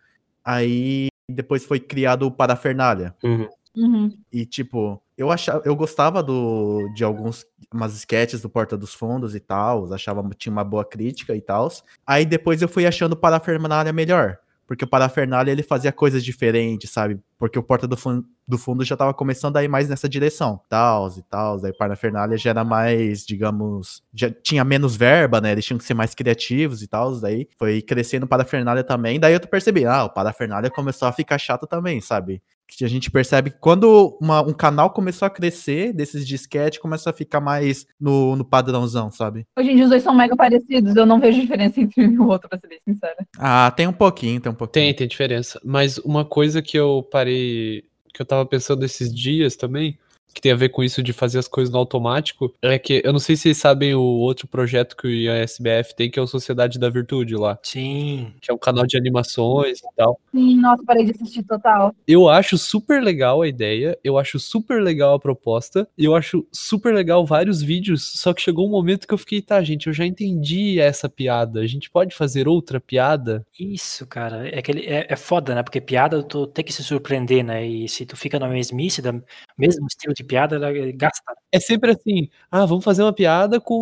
[0.43, 3.15] Aí depois foi criado o Parafernália.
[3.23, 3.47] Uhum.
[3.75, 4.17] Uhum.
[4.31, 9.33] E, tipo, eu achava, eu gostava do, de alguns umas sketches do Porta dos Fundos
[9.35, 11.69] e tal, achava tinha uma boa crítica e tal.
[12.05, 16.89] Aí depois eu fui achando o Parafernália melhor, porque o Parafernália ele fazia coisas diferentes,
[16.89, 17.19] sabe?
[17.37, 20.61] Porque o Porta do, Fun- do Fundo já tava começando a ir mais nessa direção,
[20.69, 21.59] tals e tal.
[21.59, 25.51] Daí Parafernália já era mais, digamos, já tinha menos verba, né?
[25.51, 27.19] Eles tinham que ser mais criativos e tal.
[27.19, 29.19] Daí foi crescendo o Parafernália também.
[29.19, 32.41] Daí eu percebi, ah, o Parafernália começou a ficar chato também, sabe?
[32.77, 37.09] Que a gente percebe que quando uma- um canal começou a crescer, desses disquete, começou
[37.09, 39.45] a ficar mais no, no padrãozão, sabe?
[39.57, 42.17] Hoje em dia os dois são mega parecidos, eu não vejo diferença entre um e
[42.19, 43.15] o outro, pra ser bem sincera.
[43.37, 44.85] Ah, tem um pouquinho, tem um pouquinho.
[44.85, 45.59] Tem, tem diferença.
[45.63, 47.83] Mas uma coisa que eu parei,
[48.13, 49.97] que eu tava pensando esses dias também,
[50.33, 53.13] que tem a ver com isso de fazer as coisas no automático, é que eu
[53.13, 56.27] não sei se vocês sabem o outro projeto que o IASBF tem, que é o
[56.27, 58.33] Sociedade da Virtude lá, Sim.
[58.41, 60.19] que é um canal de animações e tal.
[60.31, 61.93] Sim, nossa, parei de assistir total.
[62.07, 66.45] Eu acho super legal a ideia, eu acho super legal a proposta, e eu acho
[66.51, 69.93] super legal vários vídeos, só que chegou um momento que eu fiquei, tá, gente, eu
[69.93, 73.45] já entendi essa piada, a gente pode fazer outra piada?
[73.59, 74.47] Isso, cara.
[74.49, 75.63] É, aquele, é, é foda, né?
[75.63, 77.65] Porque piada tu tem que se surpreender, né?
[77.65, 79.13] E se tu fica na mesmice, da
[79.57, 81.21] mesmo estilo de piada, ela gasta.
[81.51, 83.75] É sempre assim, ah, vamos fazer uma piada com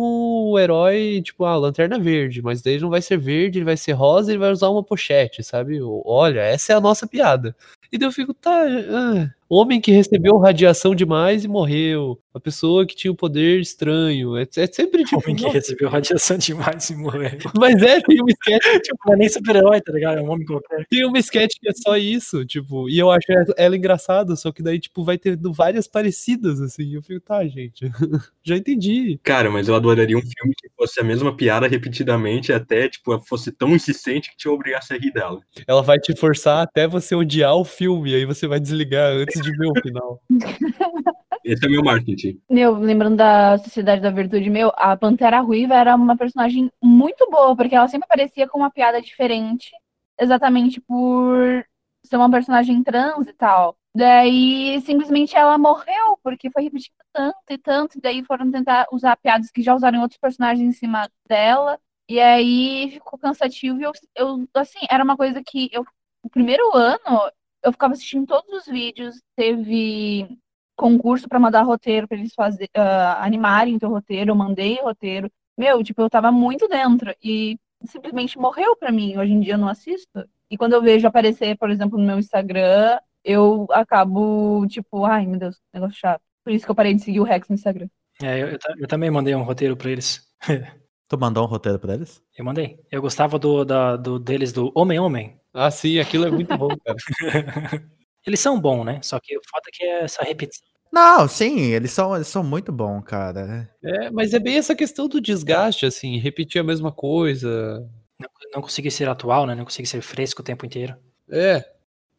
[0.50, 3.92] o herói, tipo, ah, Lanterna Verde, mas daí não vai ser verde, ele vai ser
[3.92, 5.78] rosa, ele vai usar uma pochete, sabe?
[5.82, 7.56] Olha, essa é a nossa piada.
[7.90, 12.86] E daí eu fico, tá, ah, homem que recebeu radiação demais e morreu, uma pessoa
[12.86, 16.88] que tinha um poder estranho, é, é sempre tipo, Homem que nossa, recebeu radiação demais
[16.88, 17.30] e morreu.
[17.58, 20.18] mas é, tem um sketch, tipo, não é nem super-herói, tá ligado?
[20.18, 20.86] É um homem qualquer.
[20.88, 24.62] tem uma sketch que é só isso, tipo, e eu acho ela engraçada, só que
[24.62, 27.90] daí, tipo, vai tendo várias parecidas, assim, eu fico, tá, gente,
[28.42, 29.20] já entendi.
[29.22, 33.52] Cara, mas eu adoraria um filme que fosse a mesma piada repetidamente, até, tipo, fosse
[33.52, 35.40] tão insistente que te obrigasse a rir dela.
[35.66, 39.56] Ela vai te forçar até você odiar o filme, aí você vai desligar antes de
[39.56, 40.20] ver o final.
[41.44, 42.40] Esse é meu marketing.
[42.48, 47.56] Meu, lembrando da Sociedade da Virtude, meu, a Pantera Ruiva era uma personagem muito boa,
[47.56, 49.70] porque ela sempre aparecia com uma piada diferente,
[50.18, 51.64] exatamente por
[52.04, 53.76] ser uma personagem trans e tal.
[53.94, 59.16] Daí, simplesmente ela morreu, porque foi repetindo tanto e tanto, e daí foram tentar usar
[59.16, 61.78] piadas que já usaram em outros personagens em cima dela,
[62.08, 65.84] e aí ficou cansativo, e eu, eu assim, era uma coisa que eu,
[66.22, 67.30] o primeiro ano,
[67.62, 70.28] eu ficava assistindo todos os vídeos, teve
[70.76, 75.30] concurso pra mandar roteiro pra eles fazer, ah, animarem o teu roteiro, eu mandei roteiro.
[75.56, 79.16] Meu, tipo, eu tava muito dentro e simplesmente morreu pra mim.
[79.16, 80.26] Hoje em dia eu não assisto.
[80.50, 85.38] E quando eu vejo aparecer, por exemplo, no meu Instagram, eu acabo, tipo, ai meu
[85.38, 86.22] Deus, negócio chato.
[86.44, 87.88] Por isso que eu parei de seguir o Rex no Instagram.
[88.22, 90.22] É, eu, eu eu também mandei um roteiro pra eles.
[91.08, 92.22] Tu mandou um roteiro pra eles?
[92.34, 92.78] Eu mandei.
[92.90, 95.38] Eu gostava do, da, do deles do Homem-Homem.
[95.52, 96.96] Ah, sim, aquilo é muito bom, cara.
[98.26, 99.00] Eles são bons, né?
[99.02, 100.66] Só que o foda é que é essa repetição.
[100.92, 103.68] Não, sim, eles são, eles são muito bons, cara.
[103.82, 107.80] É, mas é bem essa questão do desgaste, assim, repetir a mesma coisa.
[108.20, 109.54] Não, não conseguir ser atual, né?
[109.54, 110.94] Não conseguir ser fresco o tempo inteiro.
[111.30, 111.64] É,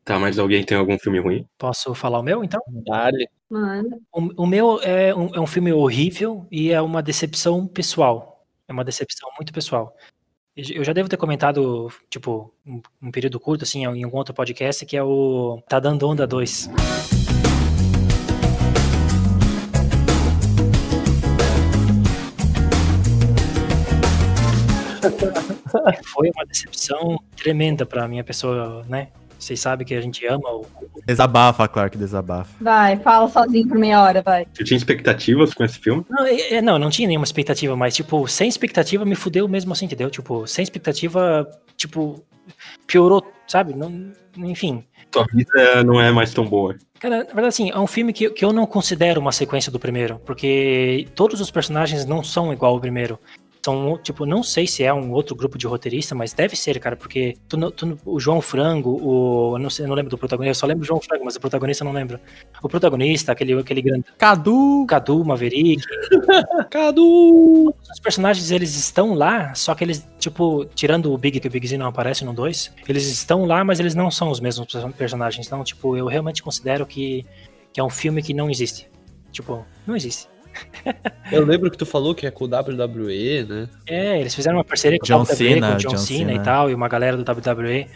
[0.03, 1.47] Tá, mas alguém tem algum filme ruim?
[1.57, 2.59] Posso falar o meu, então?
[2.85, 3.27] dale.
[3.49, 4.01] Mano.
[4.11, 8.45] O, o meu é um, é um filme horrível e é uma decepção pessoal.
[8.67, 9.95] É uma decepção muito pessoal.
[10.55, 14.85] Eu já devo ter comentado, tipo, um, um período curto, assim, em algum outro podcast,
[14.85, 16.69] que é o Tá Dando Onda 2.
[26.05, 29.07] Foi uma decepção tremenda pra minha pessoa, né?
[29.43, 30.65] Vocês sabem que a gente ama o,
[31.05, 32.49] Desabafa, Clark, desabafa.
[32.61, 34.47] Vai, fala sozinho por meia hora, vai.
[34.53, 36.05] Você tinha expectativas com esse filme?
[36.09, 39.85] Não, é- não, não tinha nenhuma expectativa, mas, tipo, sem expectativa me fudeu mesmo assim,
[39.85, 40.09] entendeu?
[40.09, 42.23] Tipo, sem expectativa, tipo,
[42.87, 43.73] piorou, sabe?
[43.75, 44.85] Não, enfim.
[45.13, 46.75] Sua vida não é mais tão boa.
[46.99, 49.79] Cara, na verdade, assim, é um filme que, que eu não considero uma sequência do
[49.79, 53.19] primeiro, porque todos os personagens não são igual ao primeiro.
[53.65, 56.97] São, tipo, não sei se é um outro grupo de roteirista, mas deve ser, cara,
[56.97, 59.55] porque tu, tu o João Frango, o.
[59.55, 61.39] Eu não, sei, não lembro do protagonista, eu só lembro do João Frango, mas o
[61.39, 62.19] protagonista eu não lembro.
[62.61, 64.05] O protagonista, aquele, aquele grande.
[64.17, 64.85] Cadu!
[64.85, 65.81] Cadu, Maverick,
[66.69, 67.73] Cadu!
[67.91, 71.65] os personagens eles estão lá, só que eles, tipo, tirando o Big, que o Big
[71.65, 74.89] Z não aparece no 2, eles estão lá, mas eles não são os mesmos perso-
[74.89, 75.47] personagens.
[75.47, 77.25] Então, tipo, eu realmente considero que,
[77.71, 78.89] que é um filme que não existe.
[79.31, 80.27] Tipo, não existe.
[81.31, 83.69] Eu lembro que tu falou que é com o WWE, né?
[83.87, 86.29] É, eles fizeram uma parceria com John o WWE, Cena, com o John, John Cena,
[86.29, 86.33] Cena.
[86.33, 87.87] e tal, e uma galera do WWE.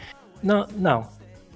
[0.42, 1.08] Não, não,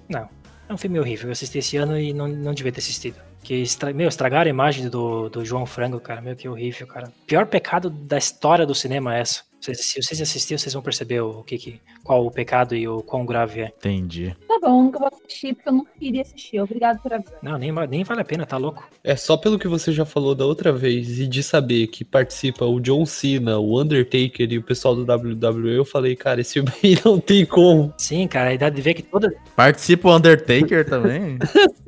[0.10, 0.30] não.
[0.68, 1.28] É um filme horrível.
[1.28, 3.18] Eu assisti esse ano e não, não devia ter assistido.
[3.44, 3.92] Que estra...
[3.92, 6.22] Meu, estragaram a imagem do, do João Frango, cara.
[6.22, 7.12] Meu, que horrível, cara.
[7.28, 9.44] Pior pecado da história do cinema é essa.
[9.60, 13.26] Se vocês assistirem, vocês vão perceber o que, que qual o pecado e o quão
[13.26, 13.74] grave é.
[13.78, 14.36] Entendi.
[14.48, 16.60] Tá bom, nunca vou assistir porque eu não queria assistir.
[16.60, 17.40] Obrigado por avisar.
[17.42, 18.84] Não, nem, nem vale a pena, tá louco?
[19.04, 22.66] É só pelo que você já falou da outra vez e de saber que participa
[22.66, 26.72] o John Cena, o Undertaker e o pessoal do WWE, eu falei, cara, esse filme
[26.84, 27.94] aí não tem como.
[27.98, 29.34] Sim, cara, a idade de ver que toda.
[29.56, 31.40] Participa o Undertaker também?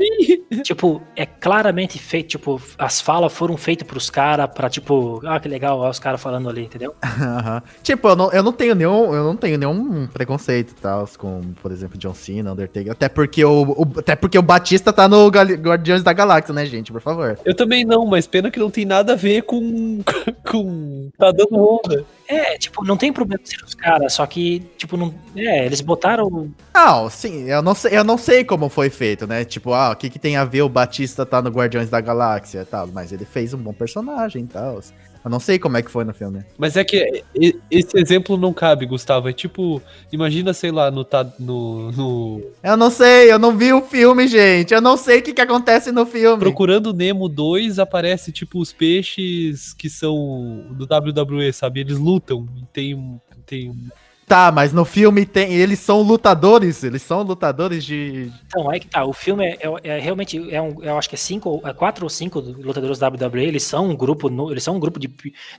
[0.63, 2.29] tipo, é claramente feito.
[2.29, 6.21] Tipo, as falas foram feitas pros caras pra, tipo, ah, que legal, ó, os caras
[6.21, 6.95] falando ali, entendeu?
[7.03, 7.61] Aham.
[7.81, 9.13] Tipo, eu não, eu não tenho nenhum.
[9.13, 12.91] Eu não tenho nenhum preconceito e tal, com, por exemplo, John Cena, Undertaker.
[12.91, 16.65] Até porque o, o- até porque o Batista tá no Gali- Guardiões da Galáxia, né,
[16.65, 16.91] gente?
[16.91, 17.37] Por favor.
[17.45, 20.01] Eu também não, mas pena que não tem nada a ver com.
[20.49, 21.09] com.
[21.17, 22.05] tá dando onda.
[22.27, 25.13] É, tipo, não tem problema ser os caras, só que, tipo, não.
[25.35, 26.51] É, eles botaram.
[26.73, 29.43] Não, sim, eu não sei, eu não sei como foi feito, né?
[29.45, 32.61] Tipo, ah, o que, que tem a ver o Batista tá no Guardiões da Galáxia
[32.61, 34.79] e tal, mas ele fez um bom personagem e tal.
[35.23, 36.43] Eu não sei como é que foi no filme.
[36.57, 37.23] Mas é que
[37.71, 39.29] esse exemplo não cabe, Gustavo.
[39.29, 39.81] É tipo,
[40.11, 41.07] imagina, sei lá, no.
[41.39, 44.73] no, no Eu não sei, eu não vi o filme, gente.
[44.73, 46.39] Eu não sei o que, que acontece no filme.
[46.39, 51.79] Procurando Nemo 2 aparece tipo os peixes que são do WWE, sabe?
[51.79, 53.89] Eles lutam e tem tem um-
[54.25, 55.53] Tá, mas no filme tem.
[55.53, 56.83] Eles são lutadores.
[56.83, 58.31] Eles são lutadores de.
[58.47, 59.03] Então, aí que tá.
[59.05, 60.53] O filme é, é- é realmente.
[60.53, 63.43] É um, eu acho que é cinco, é quatro ou cinco lutadores da WWE.
[63.45, 64.29] Eles são um grupo.
[64.29, 65.09] no- eles são um grupo de,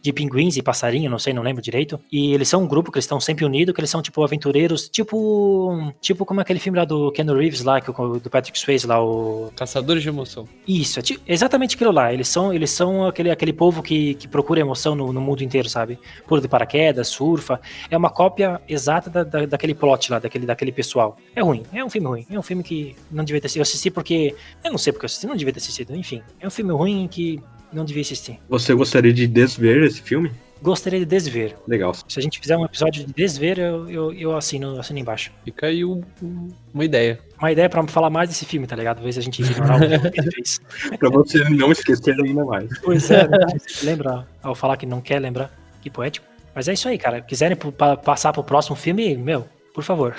[0.03, 2.00] de pinguins e passarinho, não sei, não lembro direito.
[2.11, 4.88] E eles são um grupo que eles estão sempre unidos, que eles são tipo aventureiros.
[4.88, 5.92] Tipo.
[6.00, 9.03] Tipo como aquele filme lá do Ken Reeves lá, que, o- do Patrick Swayze lá,
[9.03, 9.53] o.
[9.55, 10.48] Caçadores de emoção.
[10.66, 12.12] Isso, é exatamente aquilo lá.
[12.12, 15.68] Eles são, eles são aquele, aquele povo que, que procura emoção no, no mundo inteiro,
[15.68, 15.98] sabe?
[16.27, 17.61] Pula de paraquedas, surfa.
[17.90, 21.16] É uma cópia exata da, da- daquele plot lá, daquele, daquele pessoal.
[21.34, 22.26] É ruim, é um filme ruim.
[22.30, 23.60] É um filme que não devia ter assistido.
[23.60, 24.34] Eu assisti porque.
[24.64, 25.94] Eu não sei porque eu assisti, não devia ter assistido.
[25.94, 27.40] Enfim, é um filme ruim que
[27.72, 28.38] não devia assistir.
[28.48, 30.30] Você gostaria de desver esse filme?
[30.62, 31.56] Gostaria de desver.
[31.68, 31.92] Legal.
[32.08, 35.30] Se a gente fizer um episódio de desver, eu, eu, eu assino, assino embaixo.
[35.44, 37.18] Fica aí um- um- uma ideia.
[37.38, 39.02] Uma ideia pra falar mais desse filme, tá ligado?
[39.02, 40.60] Vezes a gente ignorar o que ele fez.
[40.98, 42.66] Pra você não esquecer ainda mais.
[42.80, 43.38] Pois é, né?
[43.82, 45.52] Lembra ao falar que não quer lembrar?
[45.82, 46.26] Que poético.
[46.54, 47.20] Mas é isso aí, cara.
[47.20, 47.56] Quiserem
[48.04, 50.14] passar pro próximo filme, meu, por favor.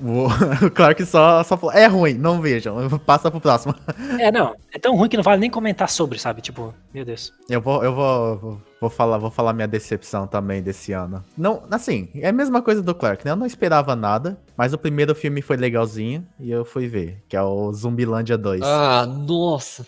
[0.00, 0.26] O
[0.66, 1.74] o Clark só, só falou.
[1.74, 2.88] É ruim, não vejam.
[3.00, 3.74] Passa pro próximo.
[4.18, 4.54] É, não.
[4.72, 6.40] É tão ruim que não vale nem comentar sobre, sabe?
[6.40, 7.32] Tipo, meu Deus.
[7.48, 11.22] Eu vou, eu vou, vou, vou falar, vou falar minha decepção também desse ano.
[11.36, 13.32] Não, assim, é a mesma coisa do Clark, né?
[13.32, 17.36] Eu não esperava nada, mas o primeiro filme foi legalzinho e eu fui ver, que
[17.36, 18.62] é o Zumbilândia 2.
[18.62, 19.84] Ah, nossa.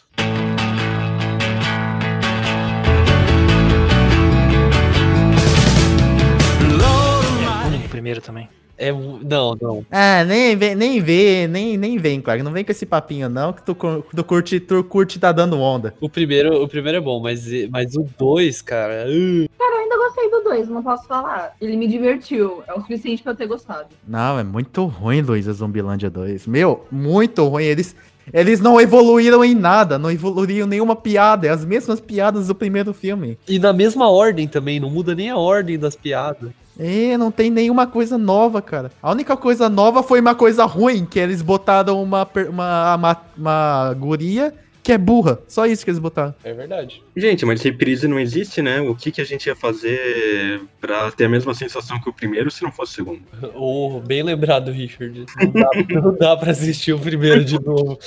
[8.20, 8.48] Também.
[8.79, 9.87] É, não, não.
[9.90, 12.42] Ah, nem vem, nem vê, nem, nem vem, Clark.
[12.42, 15.94] Não vem com esse papinho, não, que tu, tu curte, tu curte tá dando onda.
[15.98, 19.07] O primeiro, o primeiro é bom, mas, mas o 2, cara.
[19.09, 21.55] uh, Cara, eu ainda gostei do 2, não posso falar.
[21.59, 22.62] Ele me divertiu.
[22.68, 23.88] É o suficiente pra eu ter gostado.
[24.07, 26.46] Não, é muito ruim, Luiz, a Zumbilândia 2.
[26.46, 27.64] Meu, muito ruim.
[27.64, 27.96] Eles,
[28.31, 32.92] Eles não evoluíram em nada, não evoluíram nenhuma piada, é as mesmas piadas do primeiro
[32.92, 33.38] filme.
[33.48, 36.50] E na mesma ordem também, não muda nem a ordem das piadas.
[36.79, 38.91] É, não tem nenhuma coisa nova, cara.
[39.03, 43.95] A única coisa nova foi uma coisa ruim, que eles botaram uma, uma, uma, uma
[43.95, 44.55] guria
[44.87, 45.41] que é burra.
[45.49, 46.33] Só isso que eles botaram.
[46.45, 47.03] É verdade.
[47.17, 48.81] Gente, mas reprise não existe, né?
[48.81, 52.53] O que, que a gente ia fazer pra ter a mesma sensação que o primeiro
[52.53, 53.21] se não fosse o segundo?
[53.57, 55.27] Oh, bem lembrado, Richard.
[55.41, 57.99] Não dá, não dá pra assistir o primeiro de novo.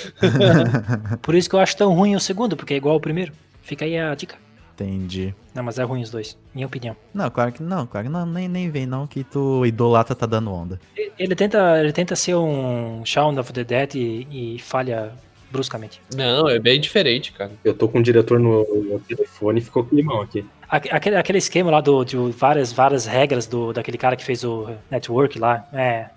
[1.22, 3.34] Por isso que eu acho tão ruim o segundo, porque é igual ao primeiro.
[3.62, 4.36] Fica aí a dica.
[4.84, 5.34] Entendi.
[5.54, 6.96] Não, mas é ruim os dois, minha opinião.
[7.14, 10.26] Não, claro que não, claro que não, nem, nem vem não que tu idolatra tá
[10.26, 10.80] dando onda.
[11.18, 15.12] Ele tenta, ele tenta ser um Shaun of the Dead e, e falha
[15.52, 16.00] bruscamente.
[16.16, 17.52] Não, é bem diferente, cara.
[17.64, 20.46] Eu tô com o diretor no, no telefone e ficou climão aqui.
[20.70, 24.44] Aque- Aquele, aquele esquema lá do, de várias, várias regras do, daquele cara que fez
[24.44, 26.10] o network lá, é.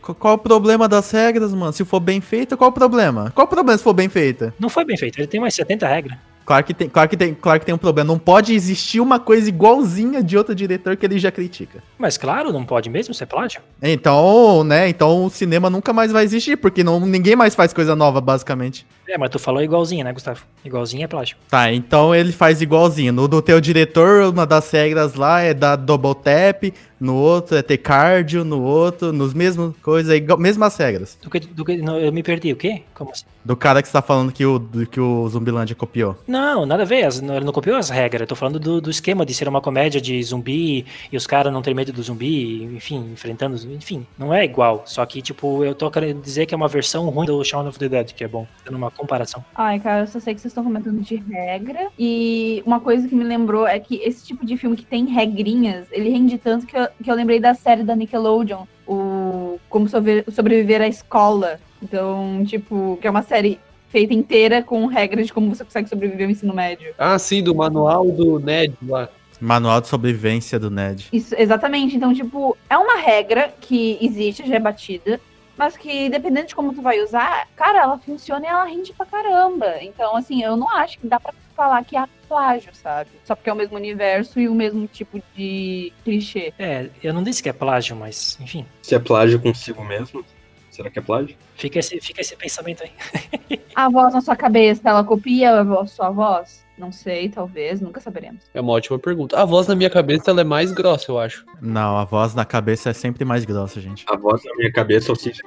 [0.00, 1.72] Qu- Qual o problema das regras, mano?
[1.72, 3.30] Se for bem feita, qual o problema?
[3.34, 4.54] Qual o problema se for bem feita?
[4.58, 6.16] Não foi bem feito, ele tem umas 70 regras.
[6.46, 8.06] Claro que tem, claro que tem, claro que tem um problema.
[8.06, 11.82] Não pode existir uma coisa igualzinha de outro diretor que ele já critica.
[11.98, 13.60] Mas claro, não pode mesmo ser plágio.
[13.82, 14.88] Então, né?
[14.88, 18.86] Então o cinema nunca mais vai existir, porque não, ninguém mais faz coisa nova, basicamente.
[19.08, 20.42] É, mas tu falou igualzinho, né, Gustavo?
[20.64, 21.36] Igualzinho é plágio.
[21.50, 23.12] Tá, então ele faz igualzinho.
[23.12, 27.62] No do teu diretor, uma das regras lá é dar double tap, no outro é
[27.62, 31.18] ter cardio, no outro, nos mesmos coisas, é mesmas regras.
[31.22, 32.82] Do que, do que, não, eu me perdi, o quê?
[32.94, 33.24] Como assim?
[33.44, 36.16] Do cara que você tá falando que o, do que o Zumbilândia copiou.
[36.26, 38.90] Não, nada a ver, as- ele não copiou as regras, eu tô falando do, do
[38.90, 42.64] esquema de ser uma comédia de zumbi e os caras não ter medo do zumbi,
[42.64, 46.56] enfim, enfrentando, enfim, não é igual, só que, tipo, eu tô querendo dizer que é
[46.56, 49.44] uma versão ruim do Shaun of the Dead, que é bom, dando uma comparação.
[49.54, 51.88] Ai, cara, eu só sei que vocês estão comentando de regra.
[51.98, 55.86] E uma coisa que me lembrou é que esse tipo de filme que tem regrinhas,
[55.92, 60.24] ele rende tanto que eu, que eu lembrei da série da Nickelodeon, o Como Sobre-
[60.30, 61.58] Sobreviver à Escola.
[61.82, 66.26] Então, tipo, que é uma série feita inteira com regras de como você consegue sobreviver
[66.26, 66.94] ao ensino médio.
[66.98, 69.08] Ah, sim, do manual do Ned lá.
[69.40, 71.08] Manual de sobrevivência do Ned.
[71.12, 71.94] Isso, exatamente.
[71.96, 75.20] Então, tipo, é uma regra que existe, já é batida,
[75.56, 79.06] mas que dependendo de como tu vai usar, cara, ela funciona e ela rende pra
[79.06, 79.76] caramba.
[79.82, 83.10] Então, assim, eu não acho que dá pra falar que é plágio, sabe?
[83.24, 86.52] Só porque é o mesmo universo e o mesmo tipo de clichê.
[86.58, 90.24] É, eu não disse que é plágio, mas, enfim, Se é plágio consigo mesmo,
[90.70, 91.36] será que é plágio?
[91.54, 93.60] fica esse, fica esse pensamento aí.
[93.74, 96.65] A voz na sua cabeça, ela copia a sua voz?
[96.78, 98.42] Não sei, talvez, nunca saberemos.
[98.52, 99.38] É uma ótima pergunta.
[99.40, 101.44] A voz na minha cabeça ela é mais grossa, eu acho.
[101.60, 104.04] Não, a voz na cabeça é sempre mais grossa, gente.
[104.08, 105.42] A voz na minha cabeça, ou seja,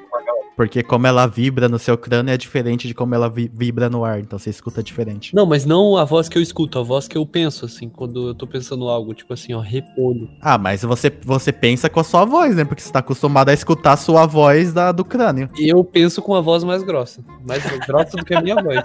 [0.60, 4.04] Porque como ela vibra no seu crânio é diferente de como ela vi- vibra no
[4.04, 5.34] ar, então você escuta diferente.
[5.34, 8.28] Não, mas não a voz que eu escuto, a voz que eu penso, assim, quando
[8.28, 10.30] eu tô pensando algo, tipo assim, ó, repolho.
[10.41, 12.65] Ah, mas você, você pensa com a sua voz, né?
[12.65, 15.50] Porque você tá acostumado a escutar a sua voz da, do crânio.
[15.58, 17.24] E eu penso com a voz mais grossa.
[17.48, 18.84] Mais grossa do que a minha voz.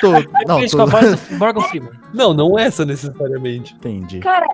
[0.00, 0.08] Tu,
[0.44, 1.92] não, com a voz do Morgan Freeman.
[2.12, 3.74] Não, não essa necessariamente.
[3.74, 4.18] Entendi.
[4.18, 4.44] Cara,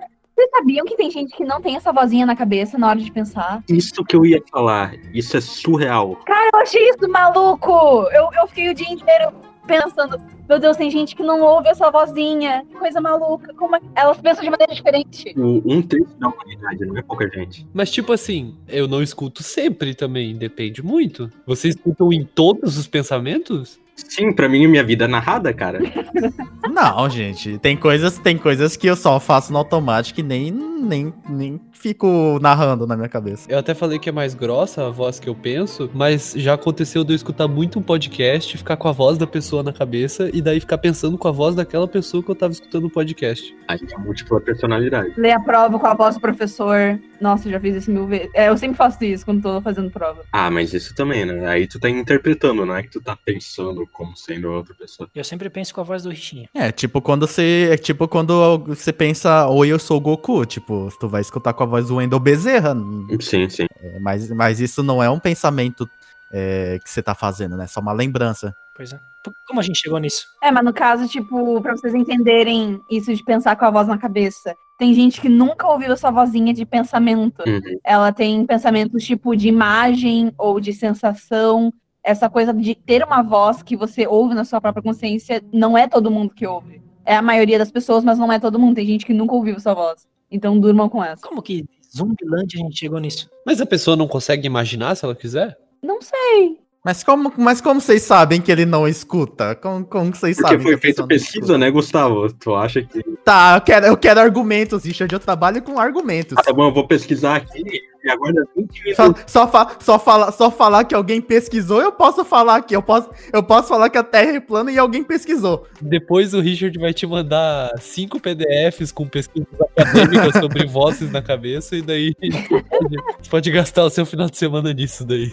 [0.41, 3.11] vocês sabiam que tem gente que não tem essa vozinha na cabeça na hora de
[3.11, 3.63] pensar?
[3.69, 6.17] isso que eu ia falar, isso é surreal.
[6.27, 7.71] Eu achei isso maluco!
[8.11, 9.31] Eu, eu fiquei o dia inteiro
[9.67, 12.65] pensando, meu Deus, tem gente que não ouve essa vozinha.
[12.69, 13.53] Que coisa maluca.
[13.53, 13.79] Como é...
[13.95, 15.33] Elas pensam de maneira diferente.
[15.37, 17.65] Um terço da humanidade, não é pouca gente.
[17.73, 21.29] Mas, tipo assim, eu não escuto sempre também, depende muito.
[21.45, 23.79] Vocês escutam em todos os pensamentos?
[23.95, 25.79] Sim, pra mim minha vida é narrada, cara.
[26.69, 31.13] Não, gente, tem coisas, tem coisas que eu só faço no automático e nem, nem,
[31.29, 33.51] nem fico narrando na minha cabeça.
[33.51, 37.03] Eu até falei que é mais grossa a voz que eu penso, mas já aconteceu
[37.03, 40.41] de eu escutar muito um podcast, ficar com a voz da pessoa na cabeça e
[40.41, 43.55] daí ficar pensando com a voz daquela pessoa que eu tava escutando o podcast.
[43.67, 45.13] Aí é múltipla personalidade.
[45.17, 46.99] Ler a prova com a voz do professor.
[47.19, 48.29] Nossa, eu já fiz isso mil vezes.
[48.33, 50.23] É, eu sempre faço isso quando tô fazendo prova.
[50.31, 51.47] Ah, mas isso também, né?
[51.47, 55.09] Aí tu tá interpretando, não é que tu tá pensando como sendo outra pessoa.
[55.13, 56.49] Eu sempre penso com a voz do Richinha.
[56.53, 60.89] É, tipo quando você, é tipo quando você pensa, oi, eu sou o Goku, tipo,
[60.99, 62.75] tu vai escutar com a voz do Wendel Bezerra,
[63.19, 63.65] Sim, sim.
[63.79, 65.89] é, mas, mas isso não é um pensamento
[66.31, 67.65] é, que você tá fazendo, né?
[67.65, 68.55] É só uma lembrança.
[68.75, 68.99] Pois é.
[69.47, 70.25] Como a gente chegou nisso?
[70.41, 73.97] É, mas no caso, tipo, pra vocês entenderem isso de pensar com a voz na
[73.97, 77.43] cabeça, tem gente que nunca ouviu essa vozinha de pensamento.
[77.45, 77.79] Uhum.
[77.83, 81.71] Ela tem pensamentos tipo de imagem ou de sensação.
[82.03, 85.87] Essa coisa de ter uma voz que você ouve na sua própria consciência, não é
[85.87, 86.81] todo mundo que ouve.
[87.05, 88.75] É a maioria das pessoas, mas não é todo mundo.
[88.75, 90.07] Tem gente que nunca ouviu essa voz.
[90.29, 91.21] Então durmam com essa.
[91.21, 93.29] Como que Zumbilândia a gente chegou nisso?
[93.45, 95.57] Mas a pessoa não consegue imaginar se ela quiser?
[95.81, 96.60] Não sei.
[96.83, 99.53] Mas como, mas como vocês sabem que ele não escuta?
[99.55, 101.57] Como, como que vocês Porque sabem foi que a feita pesquisa, escuta?
[101.59, 102.33] né, Gustavo?
[102.33, 103.03] Tu acha que.
[103.23, 105.13] Tá, eu quero, eu quero argumentos, Richard.
[105.13, 106.35] Eu trabalho com argumentos.
[106.37, 107.61] Ah, tá bom, eu vou pesquisar aqui.
[108.03, 109.23] e aguarda 20 Só, minutos.
[109.27, 112.75] só, fa- só, fala, só falar que alguém pesquisou, eu posso falar aqui.
[112.75, 115.67] Eu posso, eu posso falar que a Terra é plana e alguém pesquisou.
[115.79, 119.47] Depois o Richard vai te mandar cinco PDFs com pesquisas
[119.77, 122.95] acadêmicas sobre vozes na cabeça, e daí você pode,
[123.29, 125.31] pode gastar o seu final de semana nisso daí.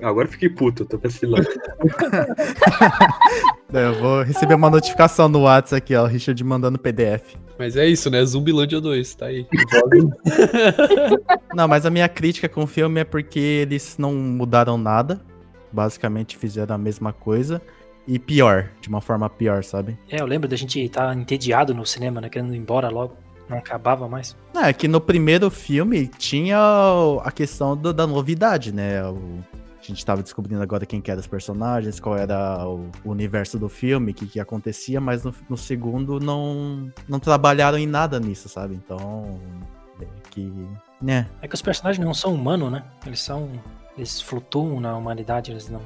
[0.00, 1.46] Agora fiquei puto, eu tô vacilando.
[3.70, 6.04] Eu vou receber uma notificação no WhatsApp aqui, ó.
[6.04, 7.34] O Richard mandando PDF.
[7.58, 8.24] Mas é isso, né?
[8.24, 9.46] Zumbilândia 2, tá aí.
[11.54, 15.20] Não, mas a minha crítica com o filme é porque eles não mudaram nada.
[15.70, 17.60] Basicamente fizeram a mesma coisa.
[18.06, 19.98] E pior, de uma forma pior, sabe?
[20.10, 22.30] É, eu lembro da gente estar entediado no cinema, né?
[22.30, 23.14] Querendo ir embora logo.
[23.50, 24.34] Não acabava mais.
[24.54, 26.58] Não, é que no primeiro filme tinha
[27.22, 29.04] a questão do- da novidade, né?
[29.06, 29.38] O-
[29.94, 34.12] gente tava descobrindo agora quem que eram os personagens, qual era o, universo do filme,
[34.12, 38.74] o que, que acontecia, mas no, no segundo não, não trabalharam em nada nisso, sabe?
[38.74, 39.40] Então.
[40.00, 40.52] É que.
[41.00, 41.28] Né?
[41.42, 42.84] É que os personagens não são humanos, né?
[43.06, 43.50] Eles são.
[43.96, 45.80] Eles flutuam na humanidade, eles não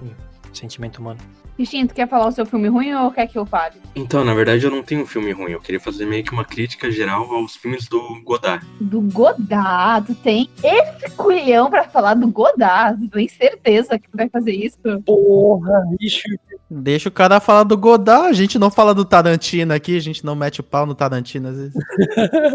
[0.59, 1.19] sentimento humano.
[1.57, 3.75] Cristinha, tu quer falar o seu filme ruim ou quer que eu fale?
[3.95, 5.53] Então, na verdade, eu não tenho um filme ruim.
[5.53, 8.67] Eu queria fazer meio que uma crítica geral aos filmes do Godard.
[8.81, 13.01] Do Godard, tu tem esse culhão pra falar do Godard.
[13.07, 14.79] Tu tem certeza que tu vai fazer isso?
[15.05, 16.41] Porra, Richard.
[16.71, 20.25] Deixa o cara falar do Godard, a gente não fala do Tarantino aqui, a gente
[20.25, 21.75] não mete o pau no Tarantino às vezes.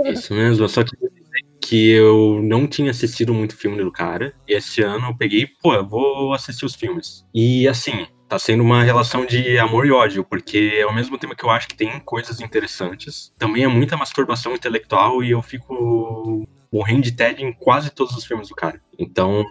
[0.20, 1.27] Isso mesmo, eu só queria dizer
[1.68, 4.34] que eu não tinha assistido muito filme do cara.
[4.48, 7.26] E esse ano eu peguei, pô, eu vou assistir os filmes.
[7.34, 11.44] E assim, tá sendo uma relação de amor e ódio, porque ao mesmo tempo que
[11.44, 17.04] eu acho que tem coisas interessantes, também é muita masturbação intelectual e eu fico morrendo
[17.04, 18.82] de tédio em quase todos os filmes do cara.
[18.98, 19.46] Então,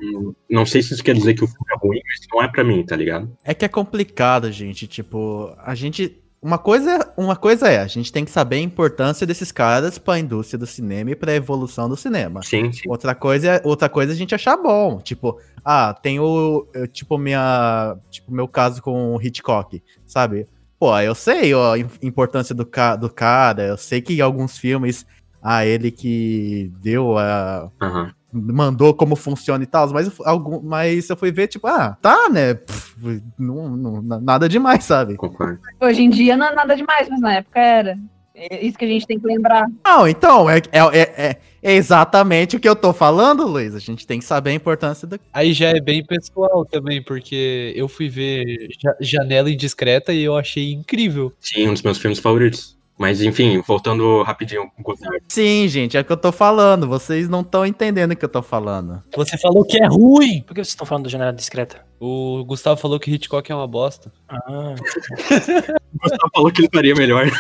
[0.51, 2.65] não sei se isso quer dizer que o filme é ruim, mas não é pra
[2.65, 3.31] mim, tá ligado?
[3.45, 4.87] É que é complicado, gente.
[4.87, 6.23] Tipo, a gente.
[6.47, 10.17] Uma coisa, uma coisa é, a gente tem que saber a importância desses caras pra
[10.17, 12.41] indústria do cinema e pra evolução do cinema.
[12.45, 12.89] Sim, sim.
[12.89, 15.01] Outra coisa, é, outra coisa é a gente achar bom.
[15.01, 16.65] Tipo, ah, tem o.
[16.93, 17.97] Tipo, minha.
[18.13, 20.47] Tipo, meu caso com o Hitchcock, sabe?
[20.79, 24.57] Pô, eu sei ó, a im- importância do, ca, do cara, eu sei que alguns
[24.57, 25.05] filmes.
[25.43, 27.69] Ah, ele que deu a.
[27.83, 28.13] Aham.
[28.37, 32.55] Mandou como funciona e tal, mas, algum, mas eu fui ver, tipo, ah, tá, né?
[32.55, 35.17] Pff, não, não- na- nada demais, sabe?
[35.17, 35.59] Concordo.
[35.81, 37.99] Hoje em dia não é nada demais, mas na época era.
[38.39, 39.67] É isso que a gente tem que lembrar.
[39.83, 43.75] Não, então, é, é, é, é- exatamente o que eu tô falando, Luiz.
[43.75, 45.19] A gente tem que saber a importância do.
[45.33, 50.37] Aí já é bem pessoal também, porque eu fui ver Ja- Janela Indiscreta e eu
[50.37, 51.33] achei incrível.
[51.41, 52.76] Sim, um dos meus filmes favoritos.
[52.99, 54.97] Mas enfim, voltando rapidinho com o.
[55.29, 56.89] Sim, gente, é o que eu tô falando.
[56.89, 59.03] Vocês não estão entendendo o que eu tô falando.
[59.15, 60.41] Você falou que é ruim!
[60.43, 61.85] Por que vocês estão falando do Janela Discreta?
[62.01, 64.11] O Gustavo falou que Hitchcock é uma bosta.
[64.29, 64.75] Ah,
[65.97, 67.31] O Gustavo falou que ele faria melhor.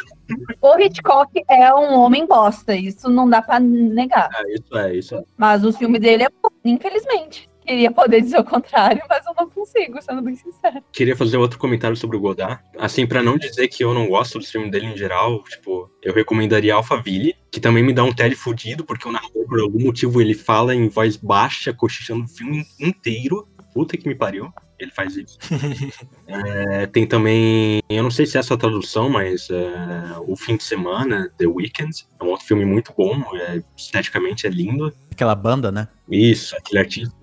[0.60, 4.28] O Hitchcock é um homem bosta, isso não dá pra negar.
[4.34, 5.22] É, isso é, isso é.
[5.36, 7.48] Mas o filme dele é bom, infelizmente.
[7.66, 10.82] Queria poder dizer o contrário, mas eu não consigo, sendo bem sincero.
[10.92, 12.62] Queria fazer outro comentário sobre o Godard.
[12.78, 16.14] Assim, pra não dizer que eu não gosto dos filmes dele em geral, tipo, eu
[16.14, 20.20] recomendaria Alphaville, que também me dá um tédio fudido, porque o narrador, por algum motivo,
[20.20, 23.48] ele fala em voz baixa, cochichando o filme inteiro.
[23.74, 24.52] Puta que me pariu.
[24.78, 25.38] Ele faz isso.
[26.28, 30.56] É, tem também, eu não sei se é essa a tradução, mas é, O Fim
[30.56, 32.04] de Semana, The Weeknd.
[32.20, 34.92] É um outro filme muito bom, é, esteticamente é lindo.
[35.10, 35.88] Aquela banda, né?
[36.10, 37.14] Isso, aquele artista.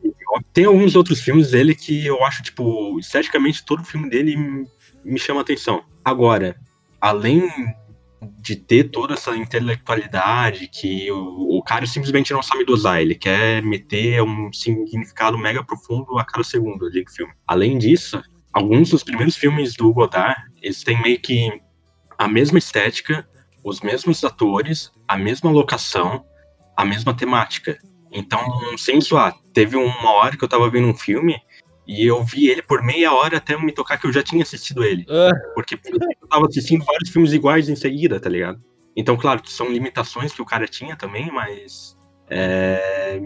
[0.53, 5.41] Tem alguns outros filmes dele que eu acho, tipo, esteticamente todo filme dele me- chama
[5.41, 5.83] atenção.
[6.03, 6.55] Agora,
[6.99, 7.49] além
[8.39, 13.61] de ter toda essa intelectualidade que o, o cara simplesmente não sabe dosar, ele quer
[13.63, 17.33] meter um significado mega profundo a cada segundo do filme.
[17.47, 18.21] Além disso,
[18.53, 21.51] alguns dos primeiros filmes do Godard, eles têm meio que
[22.17, 23.27] a mesma estética,
[23.63, 26.23] os mesmos atores, a mesma locação,
[26.77, 27.77] a mesma temática.
[28.13, 28.39] Então,
[28.77, 31.35] sem zoar, teve uma hora que eu tava vendo um filme
[31.87, 34.83] e eu vi ele por meia hora até me tocar que eu já tinha assistido
[34.83, 35.05] ele.
[35.09, 35.31] Ah.
[35.55, 38.61] Porque eu tava assistindo vários filmes iguais em seguida, tá ligado?
[38.95, 41.97] Então, claro, são limitações que o cara tinha também, mas.
[42.29, 43.19] é,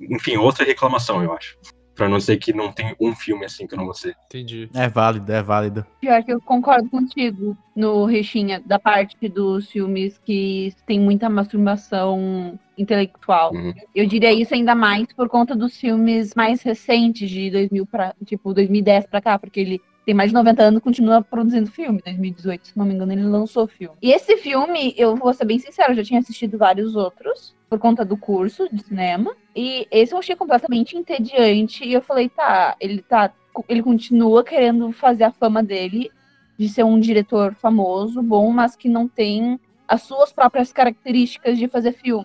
[0.00, 1.58] Enfim, outra reclamação, eu acho.
[1.98, 4.14] Pra não dizer que não tem um filme assim que eu não gostei.
[4.26, 4.70] Entendi.
[4.72, 5.84] É válido, é válido.
[6.00, 12.56] Pior que eu concordo contigo no Rechinha, da parte dos filmes que tem muita masturbação
[12.78, 13.52] intelectual.
[13.52, 13.74] Uhum.
[13.92, 18.54] Eu diria isso ainda mais por conta dos filmes mais recentes, de 2000 pra, tipo,
[18.54, 22.00] 2010 pra cá, porque ele tem mais de 90 anos continua produzindo filme.
[22.02, 23.94] 2018, se não me engano, ele lançou filme.
[24.00, 27.78] E esse filme, eu vou ser bem sincero, eu já tinha assistido vários outros por
[27.78, 29.36] conta do curso de cinema.
[29.54, 31.84] E esse eu achei completamente entediante.
[31.84, 33.34] E eu falei, tá, ele tá.
[33.68, 36.10] Ele continua querendo fazer a fama dele
[36.58, 41.68] de ser um diretor famoso, bom, mas que não tem as suas próprias características de
[41.68, 42.24] fazer filme.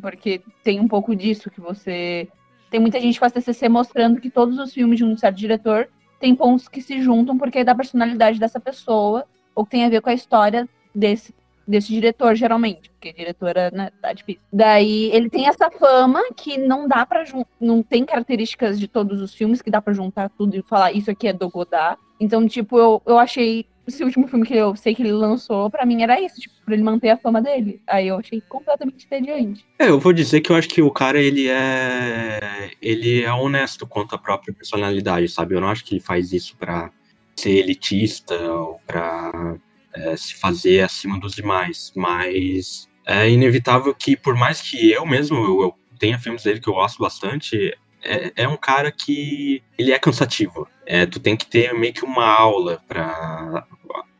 [0.00, 2.28] Porque tem um pouco disso que você
[2.70, 5.86] Tem muita gente que faz TCC mostrando que todos os filmes de um certo diretor
[6.20, 9.88] têm pontos que se juntam porque é da personalidade dessa pessoa ou que tem a
[9.88, 11.34] ver com a história desse
[11.70, 14.42] desse diretor, geralmente, porque diretora, né, tá difícil.
[14.52, 17.24] Daí ele tem essa fama que não dá para
[17.60, 21.10] não tem características de todos os filmes que dá para juntar tudo e falar isso
[21.10, 22.00] aqui é do Godard.
[22.18, 25.84] Então, tipo, eu, eu achei esse último filme que eu sei que ele lançou, para
[25.84, 27.80] mim era isso, tipo, pra ele manter a fama dele.
[27.86, 29.66] Aí eu achei completamente entediante.
[29.78, 32.70] É, eu vou dizer que eu acho que o cara, ele é.
[32.80, 35.54] Ele é honesto quanto à própria personalidade, sabe?
[35.54, 36.90] Eu não acho que ele faz isso pra
[37.36, 39.56] ser elitista ou pra
[39.94, 45.36] é, se fazer acima dos demais, mas é inevitável que, por mais que eu mesmo
[45.36, 49.92] eu, eu tenha filmes dele que eu gosto bastante, é, é um cara que ele
[49.92, 50.66] é cansativo.
[50.92, 53.64] É, tu tem que ter meio que uma aula para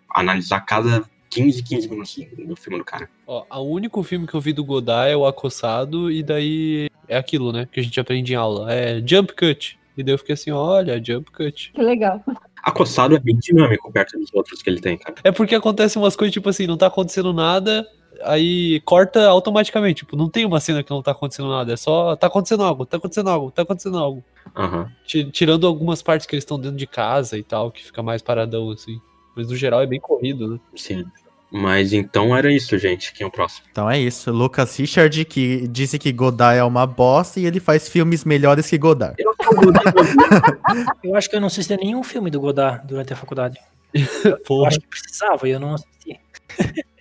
[0.09, 2.17] analisar cada 15, 15 minutos
[2.47, 3.11] do filme do cara.
[3.27, 7.17] Ó, o único filme que eu vi do Godard é o Acossado, e daí é
[7.17, 8.73] aquilo, né, que a gente aprende em aula.
[8.73, 9.81] É Jump Cut.
[9.97, 11.73] E daí eu fiquei assim, olha, Jump Cut.
[11.73, 12.23] Que legal.
[12.63, 15.17] Acossado é bem dinâmico perto dos outros que ele tem, cara.
[15.25, 17.85] É porque acontece umas coisas, tipo assim, não tá acontecendo nada,
[18.23, 19.99] aí corta automaticamente.
[19.99, 21.73] Tipo, não tem uma cena que não tá acontecendo nada.
[21.73, 24.25] É só tá acontecendo algo, tá acontecendo algo, tá acontecendo algo.
[24.57, 24.87] Uhum.
[25.33, 28.71] Tirando algumas partes que eles estão dentro de casa e tal, que fica mais paradão,
[28.71, 29.01] assim.
[29.37, 30.61] Mas no geral é bem corrido, né?
[30.75, 31.05] Sim.
[31.51, 33.13] Mas então era isso, gente.
[33.13, 33.67] Quem é o próximo?
[33.73, 34.31] Então é isso.
[34.31, 38.79] Lucas Richard, que disse que Godard é uma bosta e ele faz filmes melhores que
[38.79, 39.17] Godard.
[39.19, 39.35] Eu,
[41.03, 43.59] eu acho que eu não assisti nenhum filme do Godard durante a faculdade.
[44.49, 46.21] Eu acho que precisava e eu não assisti.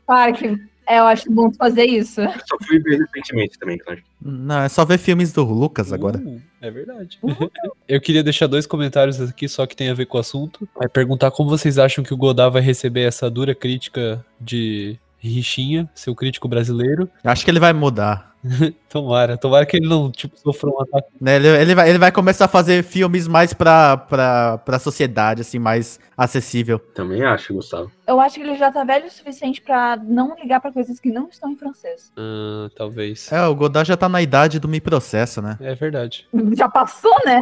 [0.07, 0.57] Claro que
[0.89, 2.19] é, eu acho bom fazer isso.
[2.19, 4.01] Eu só fui ver recentemente também, claro.
[4.19, 6.17] Não, é só ver filmes do Lucas agora.
[6.17, 7.19] Uh, é verdade.
[7.21, 7.29] Uh.
[7.87, 10.67] eu queria deixar dois comentários aqui, só que tem a ver com o assunto.
[10.75, 15.87] Vai perguntar como vocês acham que o Godard vai receber essa dura crítica de Richinha,
[15.93, 17.07] seu crítico brasileiro.
[17.23, 18.28] Acho que ele vai mudar.
[18.89, 21.07] tomara, tomara que ele não, tipo, sofra um ataque.
[21.19, 25.41] Né, ele, ele, vai, ele vai começar a fazer filmes mais pra, pra, pra sociedade,
[25.41, 26.79] assim, mais acessível.
[26.79, 27.91] Também acho, Gustavo.
[28.07, 31.11] Eu acho que ele já tá velho o suficiente pra não ligar pra coisas que
[31.11, 32.11] não estão em francês.
[32.17, 33.31] Ah, talvez.
[33.31, 35.57] É, o Godard já tá na idade do Me Processo, né?
[35.59, 36.27] É verdade.
[36.55, 37.41] Já passou, né?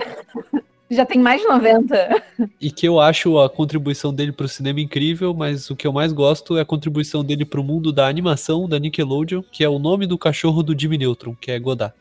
[0.90, 2.24] Já tem mais de 90.
[2.62, 6.14] E que eu acho a contribuição dele pro cinema incrível, mas o que eu mais
[6.14, 10.08] gosto é a contribuição dele pro mundo da animação da Nickelodeon, que é o nome
[10.08, 11.94] do cachorro do Jimmy Neutron, que é Godard.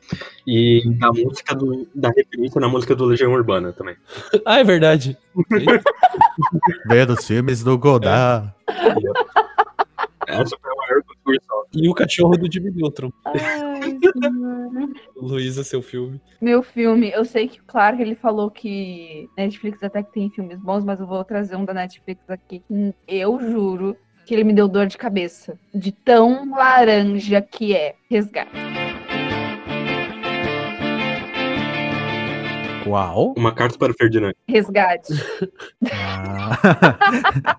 [0.47, 3.97] E da música do, da referência na música do Legião Urbana também.
[4.47, 5.17] ah, é verdade.
[6.87, 8.53] Veio dos filmes do Godard.
[8.69, 10.41] É.
[10.41, 10.76] Essa foi a.
[11.77, 13.11] E o cachorro do Jimmy Neutron.
[15.15, 16.19] Luísa, seu filme.
[16.41, 20.59] Meu filme, eu sei que, claro, que ele falou que Netflix até que tem filmes
[20.59, 24.53] bons, mas eu vou trazer um da Netflix aqui que eu juro que ele me
[24.53, 25.59] deu dor de cabeça.
[25.75, 27.95] De tão laranja que é.
[28.11, 28.51] Resgate.
[32.83, 33.35] Qual?
[33.37, 34.33] Uma carta para o Ferdinand.
[34.49, 35.13] Resgate.
[35.93, 37.59] Ah.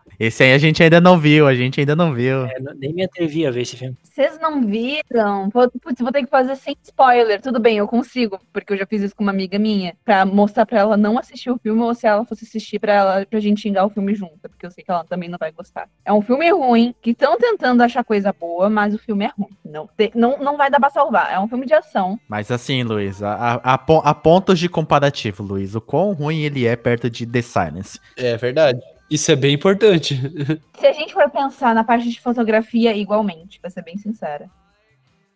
[0.20, 2.44] Esse aí a gente ainda não viu, a gente ainda não viu.
[2.44, 3.96] É, nem me atrevi a ver esse filme.
[4.02, 5.48] Vocês não viram?
[5.48, 7.40] Putz, vou ter que fazer sem spoiler.
[7.40, 10.66] Tudo bem, eu consigo, porque eu já fiz isso com uma amiga minha, pra mostrar
[10.66, 13.62] pra ela não assistir o filme, ou se ela fosse assistir pra ela, pra gente
[13.62, 15.88] xingar o filme junto, porque eu sei que ela também não vai gostar.
[16.04, 19.56] É um filme ruim, que estão tentando achar coisa boa, mas o filme é ruim.
[19.64, 21.32] Não, te, não, não vai dar pra salvar.
[21.32, 22.20] É um filme de ação.
[22.28, 26.76] Mas assim, Luiz, a, a, a pontos de comparativo, Luiz, o quão ruim ele é
[26.76, 27.98] perto de The Silence.
[28.18, 28.80] É verdade.
[29.10, 30.14] Isso é bem importante.
[30.78, 34.48] Se a gente for pensar na parte de fotografia, igualmente, pra ser bem sincera.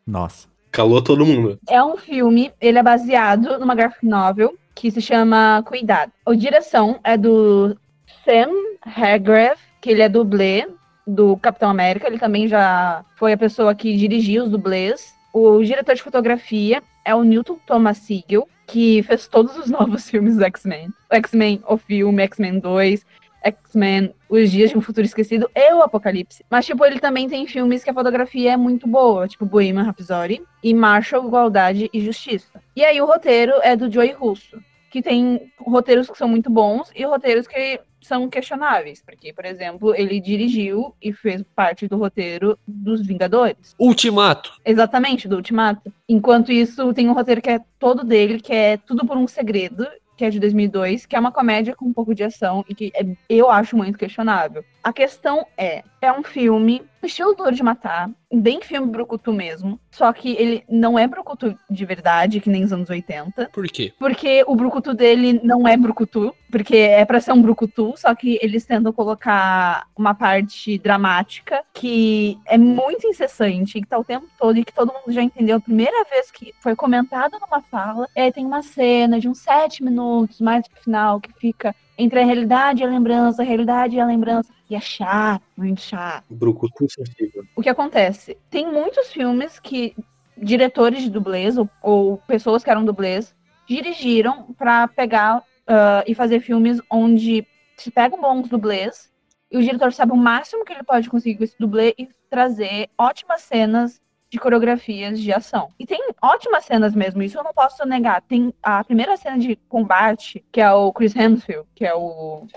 [0.07, 0.47] Nossa.
[0.71, 1.59] Calou todo mundo.
[1.69, 6.11] É um filme, ele é baseado numa graphic novel que se chama Cuidado.
[6.27, 7.77] A direção é do
[8.25, 8.51] Sam
[8.83, 10.67] Hargrave, que ele é dublê
[11.07, 12.09] do Capitão América.
[12.09, 15.15] Ele também já foi a pessoa que dirigiu os dublês.
[15.33, 20.37] O diretor de fotografia é o Newton Thomas Siegel, que fez todos os novos filmes
[20.37, 20.89] do X-Men.
[21.11, 23.07] O X-Men, o filme, X-Men 2,
[23.45, 26.45] X-Men, Os Dias de um Futuro Esquecido e o Apocalipse.
[26.51, 30.43] Mas, tipo, ele também tem filmes que a fotografia é muito boa, tipo Bohemian Rhapsody
[30.63, 32.61] e Marshall, Igualdade e Justiça.
[32.75, 34.59] E aí o roteiro é do Joey Russo,
[34.91, 39.95] que tem roteiros que são muito bons e roteiros que são questionáveis, porque, por exemplo,
[39.95, 43.75] ele dirigiu e fez parte do roteiro dos Vingadores.
[43.79, 44.53] Ultimato.
[44.65, 45.93] Exatamente, do Ultimato.
[46.09, 49.87] Enquanto isso, tem um roteiro que é todo dele, que é tudo por um segredo,
[50.17, 52.93] que é de 2002, que é uma comédia com um pouco de ação e que
[52.95, 54.65] é, eu acho muito questionável.
[54.85, 60.13] A questão é, é um filme estilo Duro de Matar, bem filme brucutu mesmo, só
[60.13, 63.49] que ele não é brucutu de verdade, que nem os anos 80.
[63.53, 63.95] Por quê?
[63.99, 68.39] Porque o brucutu dele não é brucutu, porque é pra ser um brucutu, só que
[68.43, 74.59] eles tentam colocar uma parte dramática que é muito incessante, que tá o tempo todo
[74.59, 78.07] e que todo mundo já entendeu a primeira vez que foi comentado numa fala.
[78.15, 82.21] E aí tem uma cena de uns sete minutos, mais pro final, que fica entre
[82.21, 84.53] a realidade e a lembrança, a realidade e a lembrança.
[84.69, 86.25] E é chato, muito chato.
[86.31, 87.45] Brucutu sensível.
[87.55, 88.37] O que acontece?
[88.51, 89.95] Tem muitos filmes que
[90.37, 93.35] diretores de dublês ou, ou pessoas que eram dublês
[93.67, 99.13] dirigiram para pegar uh, e fazer filmes onde se pegam bons dublês
[99.51, 102.91] e o diretor sabe o máximo que ele pode conseguir com esse dublê e trazer
[102.99, 104.01] ótimas cenas
[104.35, 105.69] de coreografias de ação.
[105.79, 108.21] E tem ótimas cenas mesmo, isso eu não posso negar.
[108.23, 112.49] Tem a primeira cena de combate, que é o Chris Hemsworth, que é o,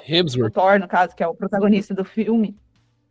[0.48, 0.52] o.
[0.52, 2.56] Thor, no caso, que é o protagonista do filme.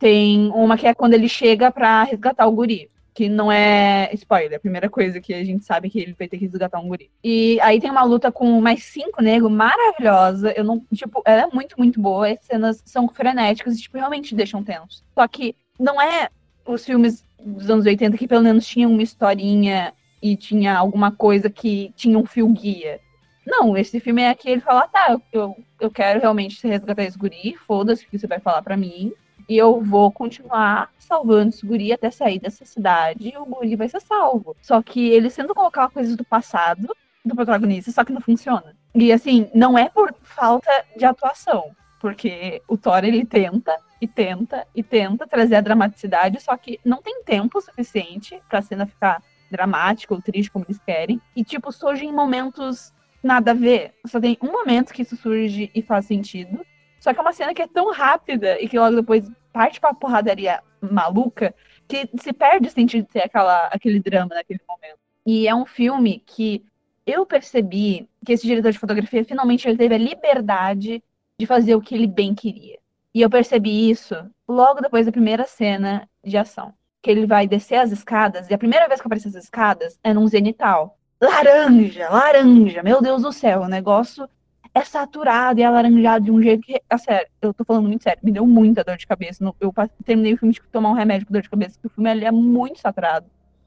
[0.00, 2.90] Tem uma que é quando ele chega pra resgatar o guri.
[3.14, 6.26] Que não é spoiler, a primeira coisa que a gente sabe é que ele vai
[6.26, 7.08] ter que resgatar um guri.
[7.22, 10.52] E aí tem uma luta com mais cinco negros maravilhosa.
[10.56, 12.28] Eu não, tipo, ela é muito, muito boa.
[12.28, 15.04] As cenas são frenéticas e, tipo, realmente deixam tenso.
[15.14, 16.28] Só que não é
[16.66, 21.48] os filmes dos anos 80 que pelo menos tinham uma historinha e tinha alguma coisa
[21.48, 23.00] que tinha um fio guia.
[23.46, 27.56] Não, esse filme é que ele fala, tá, eu, eu quero realmente resgatar esse guri,
[27.56, 29.12] foda-se o que você vai falar pra mim,
[29.48, 33.88] e eu vou continuar salvando esse guri até sair dessa cidade e o guri vai
[33.88, 34.56] ser salvo.
[34.60, 36.88] Só que eles tentam colocar coisas do passado
[37.24, 38.74] do protagonista, só que não funciona.
[38.94, 41.70] E assim, não é por falta de atuação,
[42.00, 47.00] porque o Thor ele tenta e tenta e tenta trazer a dramaticidade, só que não
[47.02, 51.20] tem tempo suficiente pra cena ficar dramática ou triste como eles querem.
[51.34, 52.92] E tipo, surge em momentos
[53.22, 53.94] nada a ver.
[54.06, 56.64] Só tem um momento que isso surge e faz sentido.
[57.00, 59.94] Só que é uma cena que é tão rápida e que logo depois parte pra
[59.94, 61.54] porradaria maluca
[61.88, 64.98] que se perde o sentido de ter aquela, aquele drama naquele momento.
[65.24, 66.64] E é um filme que
[67.06, 71.02] eu percebi que esse diretor de fotografia finalmente ele teve a liberdade
[71.38, 72.78] de fazer o que ele bem queria.
[73.14, 74.14] E eu percebi isso
[74.48, 76.72] logo depois da primeira cena de ação.
[77.02, 80.12] Que ele vai descer as escadas, e a primeira vez que aparece as escadas é
[80.12, 80.98] num zenital.
[81.20, 84.28] Laranja, laranja, meu Deus do céu, o negócio
[84.74, 88.20] é saturado e alaranjado de um jeito que, a sério, eu tô falando muito sério,
[88.22, 89.42] me deu muita dor de cabeça.
[89.58, 89.72] Eu
[90.04, 92.30] terminei o filme de tomar um remédio com dor de cabeça, porque o filme é
[92.30, 93.26] muito saturado,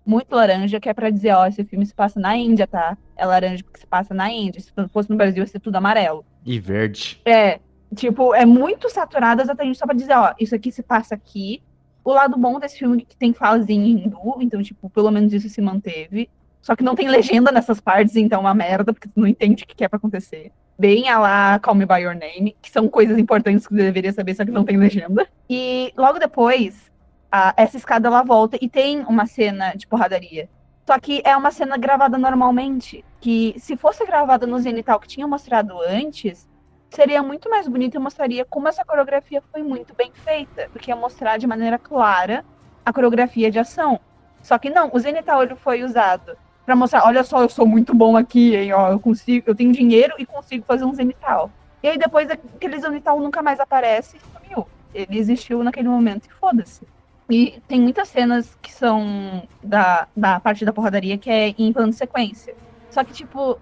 [0.10, 2.98] muito laranja, que é pra dizer, ó, esse filme se passa na Índia, tá?
[3.16, 4.62] É laranja porque se passa na Índia.
[4.62, 6.26] Se fosse no Brasil, ia ser tudo amarelo.
[6.46, 7.22] E verde.
[7.26, 7.60] É,
[7.96, 11.62] Tipo, é muito saturado exatamente só pra dizer, ó, isso aqui se passa aqui.
[12.04, 15.34] O lado bom desse filme é que tem falas em hindu, então, tipo, pelo menos
[15.34, 16.30] isso se manteve.
[16.62, 19.64] Só que não tem legenda nessas partes, então é uma merda, porque tu não entende
[19.64, 20.52] o que é pra acontecer.
[20.78, 24.14] Bem a lá Call Me By Your Name, que são coisas importantes que tu deveria
[24.14, 25.28] saber, só que não tem legenda.
[25.50, 26.92] E logo depois,
[27.32, 30.50] a, essa escada ela volta e tem uma cena de porradaria.
[30.86, 35.28] Só que é uma cena gravada normalmente, que se fosse gravada no Zenital que tinha
[35.28, 36.50] mostrado antes,
[36.90, 40.96] seria muito mais bonito e mostraria como essa coreografia foi muito bem feita, porque ia
[40.96, 42.44] mostrar de maneira clara
[42.84, 44.00] a coreografia de ação.
[44.42, 47.94] Só que não, o Zenital ele foi usado para mostrar, olha só, eu sou muito
[47.94, 51.52] bom aqui, hein, ó, eu consigo, eu tenho dinheiro e consigo fazer um Zenital.
[51.84, 54.68] E aí depois aquele Zenital nunca mais aparece e sumiu.
[54.94, 56.88] Ele existiu naquele momento e foda-se.
[57.30, 61.92] E tem muitas cenas que são da, da parte da porradaria que é em plano
[61.92, 62.56] de sequência.
[62.90, 63.60] Só que, tipo,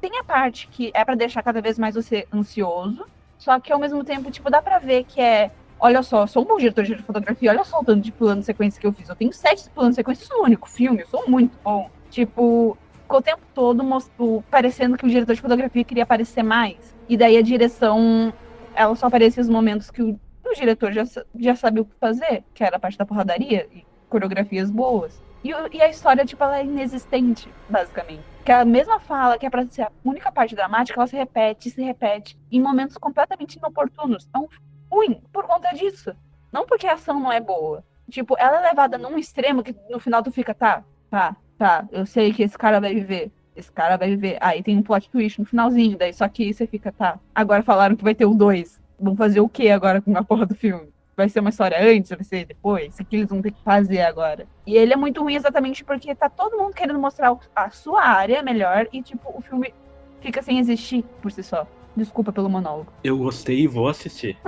[0.00, 3.06] tem a parte que é para deixar cada vez mais você ansioso,
[3.38, 5.50] só que ao mesmo tempo, tipo, dá pra ver que é.
[5.78, 8.46] Olha só, sou um bom diretor de fotografia, olha só o tanto de plano de
[8.46, 9.08] sequência que eu fiz.
[9.08, 11.90] Eu tenho sete planos de sequência, um único filme, eu sou muito bom.
[12.10, 16.94] Tipo, o tempo todo mostrou, parecendo que o diretor de fotografia queria aparecer mais.
[17.08, 18.32] E daí a direção,
[18.74, 20.18] ela só aparecia nos momentos que o,
[20.50, 21.04] o diretor já,
[21.38, 25.22] já sabia o que fazer, que era a parte da porradaria e coreografias boas.
[25.44, 28.22] E, e a história, tipo, ela é inexistente, basicamente.
[28.44, 31.70] Que a mesma fala, que é pra ser a única parte dramática, ela se repete,
[31.70, 34.28] se repete, em momentos completamente inoportunos.
[34.34, 34.48] É um
[34.90, 36.14] ruim por conta disso.
[36.52, 37.84] Não porque a ação não é boa.
[38.10, 42.06] Tipo, ela é levada num extremo que no final tu fica, tá, tá, tá, eu
[42.06, 43.32] sei que esse cara vai viver.
[43.54, 44.38] Esse cara vai viver.
[44.40, 47.18] Aí tem um plot twist no finalzinho, daí só que você fica, tá.
[47.34, 48.80] Agora falaram que vai ter o 2.
[48.98, 50.88] Vão fazer o que agora com a porra do filme?
[51.16, 54.02] vai ser uma história antes, vai ser depois, o que eles vão ter que fazer
[54.02, 54.46] agora.
[54.66, 58.42] E ele é muito ruim exatamente porque tá todo mundo querendo mostrar a sua área
[58.42, 59.72] melhor e, tipo, o filme
[60.20, 61.66] fica sem existir por si só.
[61.96, 62.92] Desculpa pelo monólogo.
[63.02, 64.36] Eu gostei e vou assistir.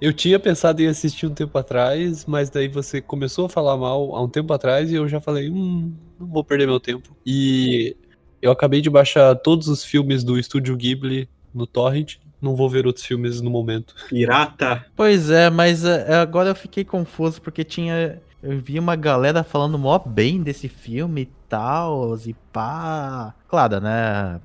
[0.00, 4.16] Eu tinha pensado em assistir um tempo atrás, mas daí você começou a falar mal
[4.16, 7.14] há um tempo atrás e eu já falei, hum, não vou perder meu tempo.
[7.26, 7.94] E
[8.40, 12.86] eu acabei de baixar todos os filmes do Estúdio Ghibli no Torrent não vou ver
[12.86, 13.94] outros filmes no momento.
[14.08, 14.84] Pirata.
[14.96, 18.20] Pois é, mas é, agora eu fiquei confuso porque tinha.
[18.42, 23.32] Eu vi uma galera falando mó bem desse filme e tal, e pá.
[23.46, 24.40] Claro, né?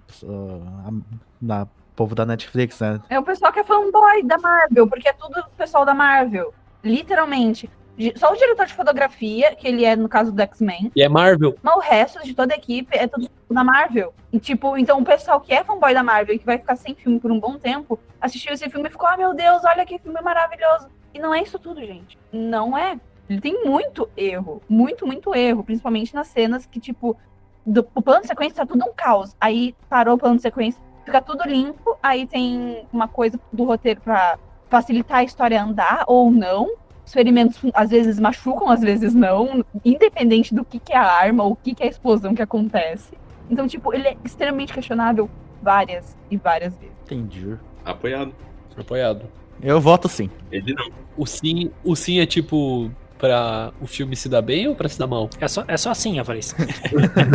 [1.41, 3.01] Na povo da Netflix, né?
[3.09, 6.53] É o pessoal que é fanboy da Marvel, porque é tudo pessoal da Marvel.
[6.83, 7.67] Literalmente.
[8.15, 11.55] Só o diretor de fotografia, que ele é no caso do X-Men, E é Marvel.
[11.63, 14.13] mas o resto de toda a equipe é tudo da Marvel.
[14.31, 16.93] E tipo, então o pessoal que é fanboy da Marvel e que vai ficar sem
[16.93, 19.97] filme por um bom tempo, assistiu esse filme e ficou, ah meu Deus, olha que
[19.97, 20.89] filme maravilhoso.
[21.13, 22.17] E não é isso tudo, gente.
[22.31, 22.99] Não é.
[23.29, 24.61] Ele tem muito erro.
[24.69, 25.63] Muito, muito erro.
[25.63, 27.17] Principalmente nas cenas que, tipo,
[27.65, 29.35] do, o plano de sequência tá tudo um caos.
[29.41, 31.97] Aí parou o plano de sequência, fica tudo limpo.
[32.03, 34.37] Aí tem uma coisa do roteiro pra
[34.69, 36.69] facilitar a história andar ou não.
[37.07, 41.45] Os ferimentos às vezes machucam, às vezes não, independente do que, que é a arma
[41.45, 43.13] ou o que, que é a explosão que acontece.
[43.49, 45.29] Então, tipo, ele é extremamente questionável
[45.63, 46.93] várias e várias vezes.
[47.05, 47.55] Entendi.
[47.85, 48.33] Apoiado.
[48.77, 49.21] Apoiado.
[49.63, 50.29] Eu voto sim.
[50.51, 50.89] Ele não.
[51.15, 54.99] O sim, o sim é tipo pra o filme se dar bem ou pra se
[54.99, 55.29] dar mal?
[55.39, 56.53] É só, é só assim, Avaris.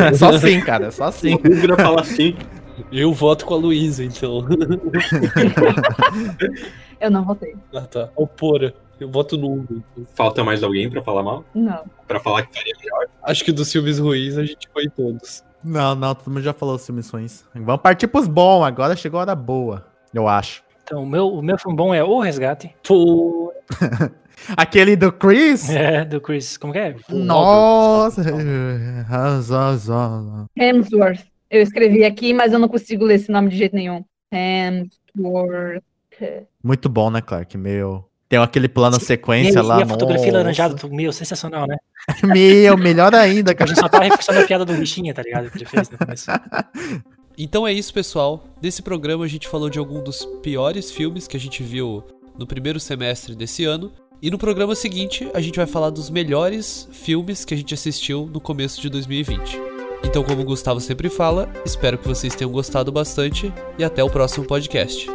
[0.06, 1.36] É só sim, cara, é só sim.
[1.36, 2.36] O fala assim.
[2.92, 4.46] Eu voto com a Luísa, então.
[7.00, 7.56] Eu não votei.
[7.74, 8.10] ah, tá.
[8.14, 8.74] Opora.
[9.02, 9.82] Eu voto no Hugo.
[10.14, 11.44] Falta mais alguém pra falar mal?
[11.54, 11.84] Não.
[12.06, 13.08] Pra falar que faria melhor?
[13.22, 15.44] Acho que dos filmes ruins a gente foi todos.
[15.64, 17.44] Não, não, todo mundo já falou os filmes ruins.
[17.54, 20.62] Vamos partir pros bons, agora chegou a hora boa, eu acho.
[20.84, 22.74] Então, o meu, o meu filme bom é O Resgate.
[22.86, 23.52] Pô,
[24.56, 25.68] Aquele do Chris?
[25.70, 26.56] É, do Chris.
[26.56, 26.96] Como que é?
[27.08, 28.22] Nossa!
[30.56, 31.24] Hemsworth.
[31.50, 34.04] Eu escrevi aqui, mas eu não consigo ler esse nome de jeito nenhum.
[34.32, 35.82] Hemsworth.
[36.62, 37.56] Muito bom, né, Clark?
[37.58, 38.04] Meu.
[38.32, 39.04] Tem aquele plano Sim.
[39.04, 39.80] sequência e, lá.
[39.80, 41.76] e a fotografia laranjada, meu, sensacional, né?
[42.24, 43.68] Meu, melhor ainda, A cara.
[43.68, 45.50] gente só tava reforçando a piada do Richinha, tá ligado?
[45.50, 46.30] Que ele fez no começo.
[47.36, 48.44] Então é isso, pessoal.
[48.62, 52.04] Nesse programa a gente falou de algum dos piores filmes que a gente viu
[52.38, 53.90] no primeiro semestre desse ano.
[54.20, 58.28] E no programa seguinte a gente vai falar dos melhores filmes que a gente assistiu
[58.32, 59.58] no começo de 2020.
[60.04, 64.10] Então, como o Gustavo sempre fala, espero que vocês tenham gostado bastante e até o
[64.10, 65.06] próximo podcast.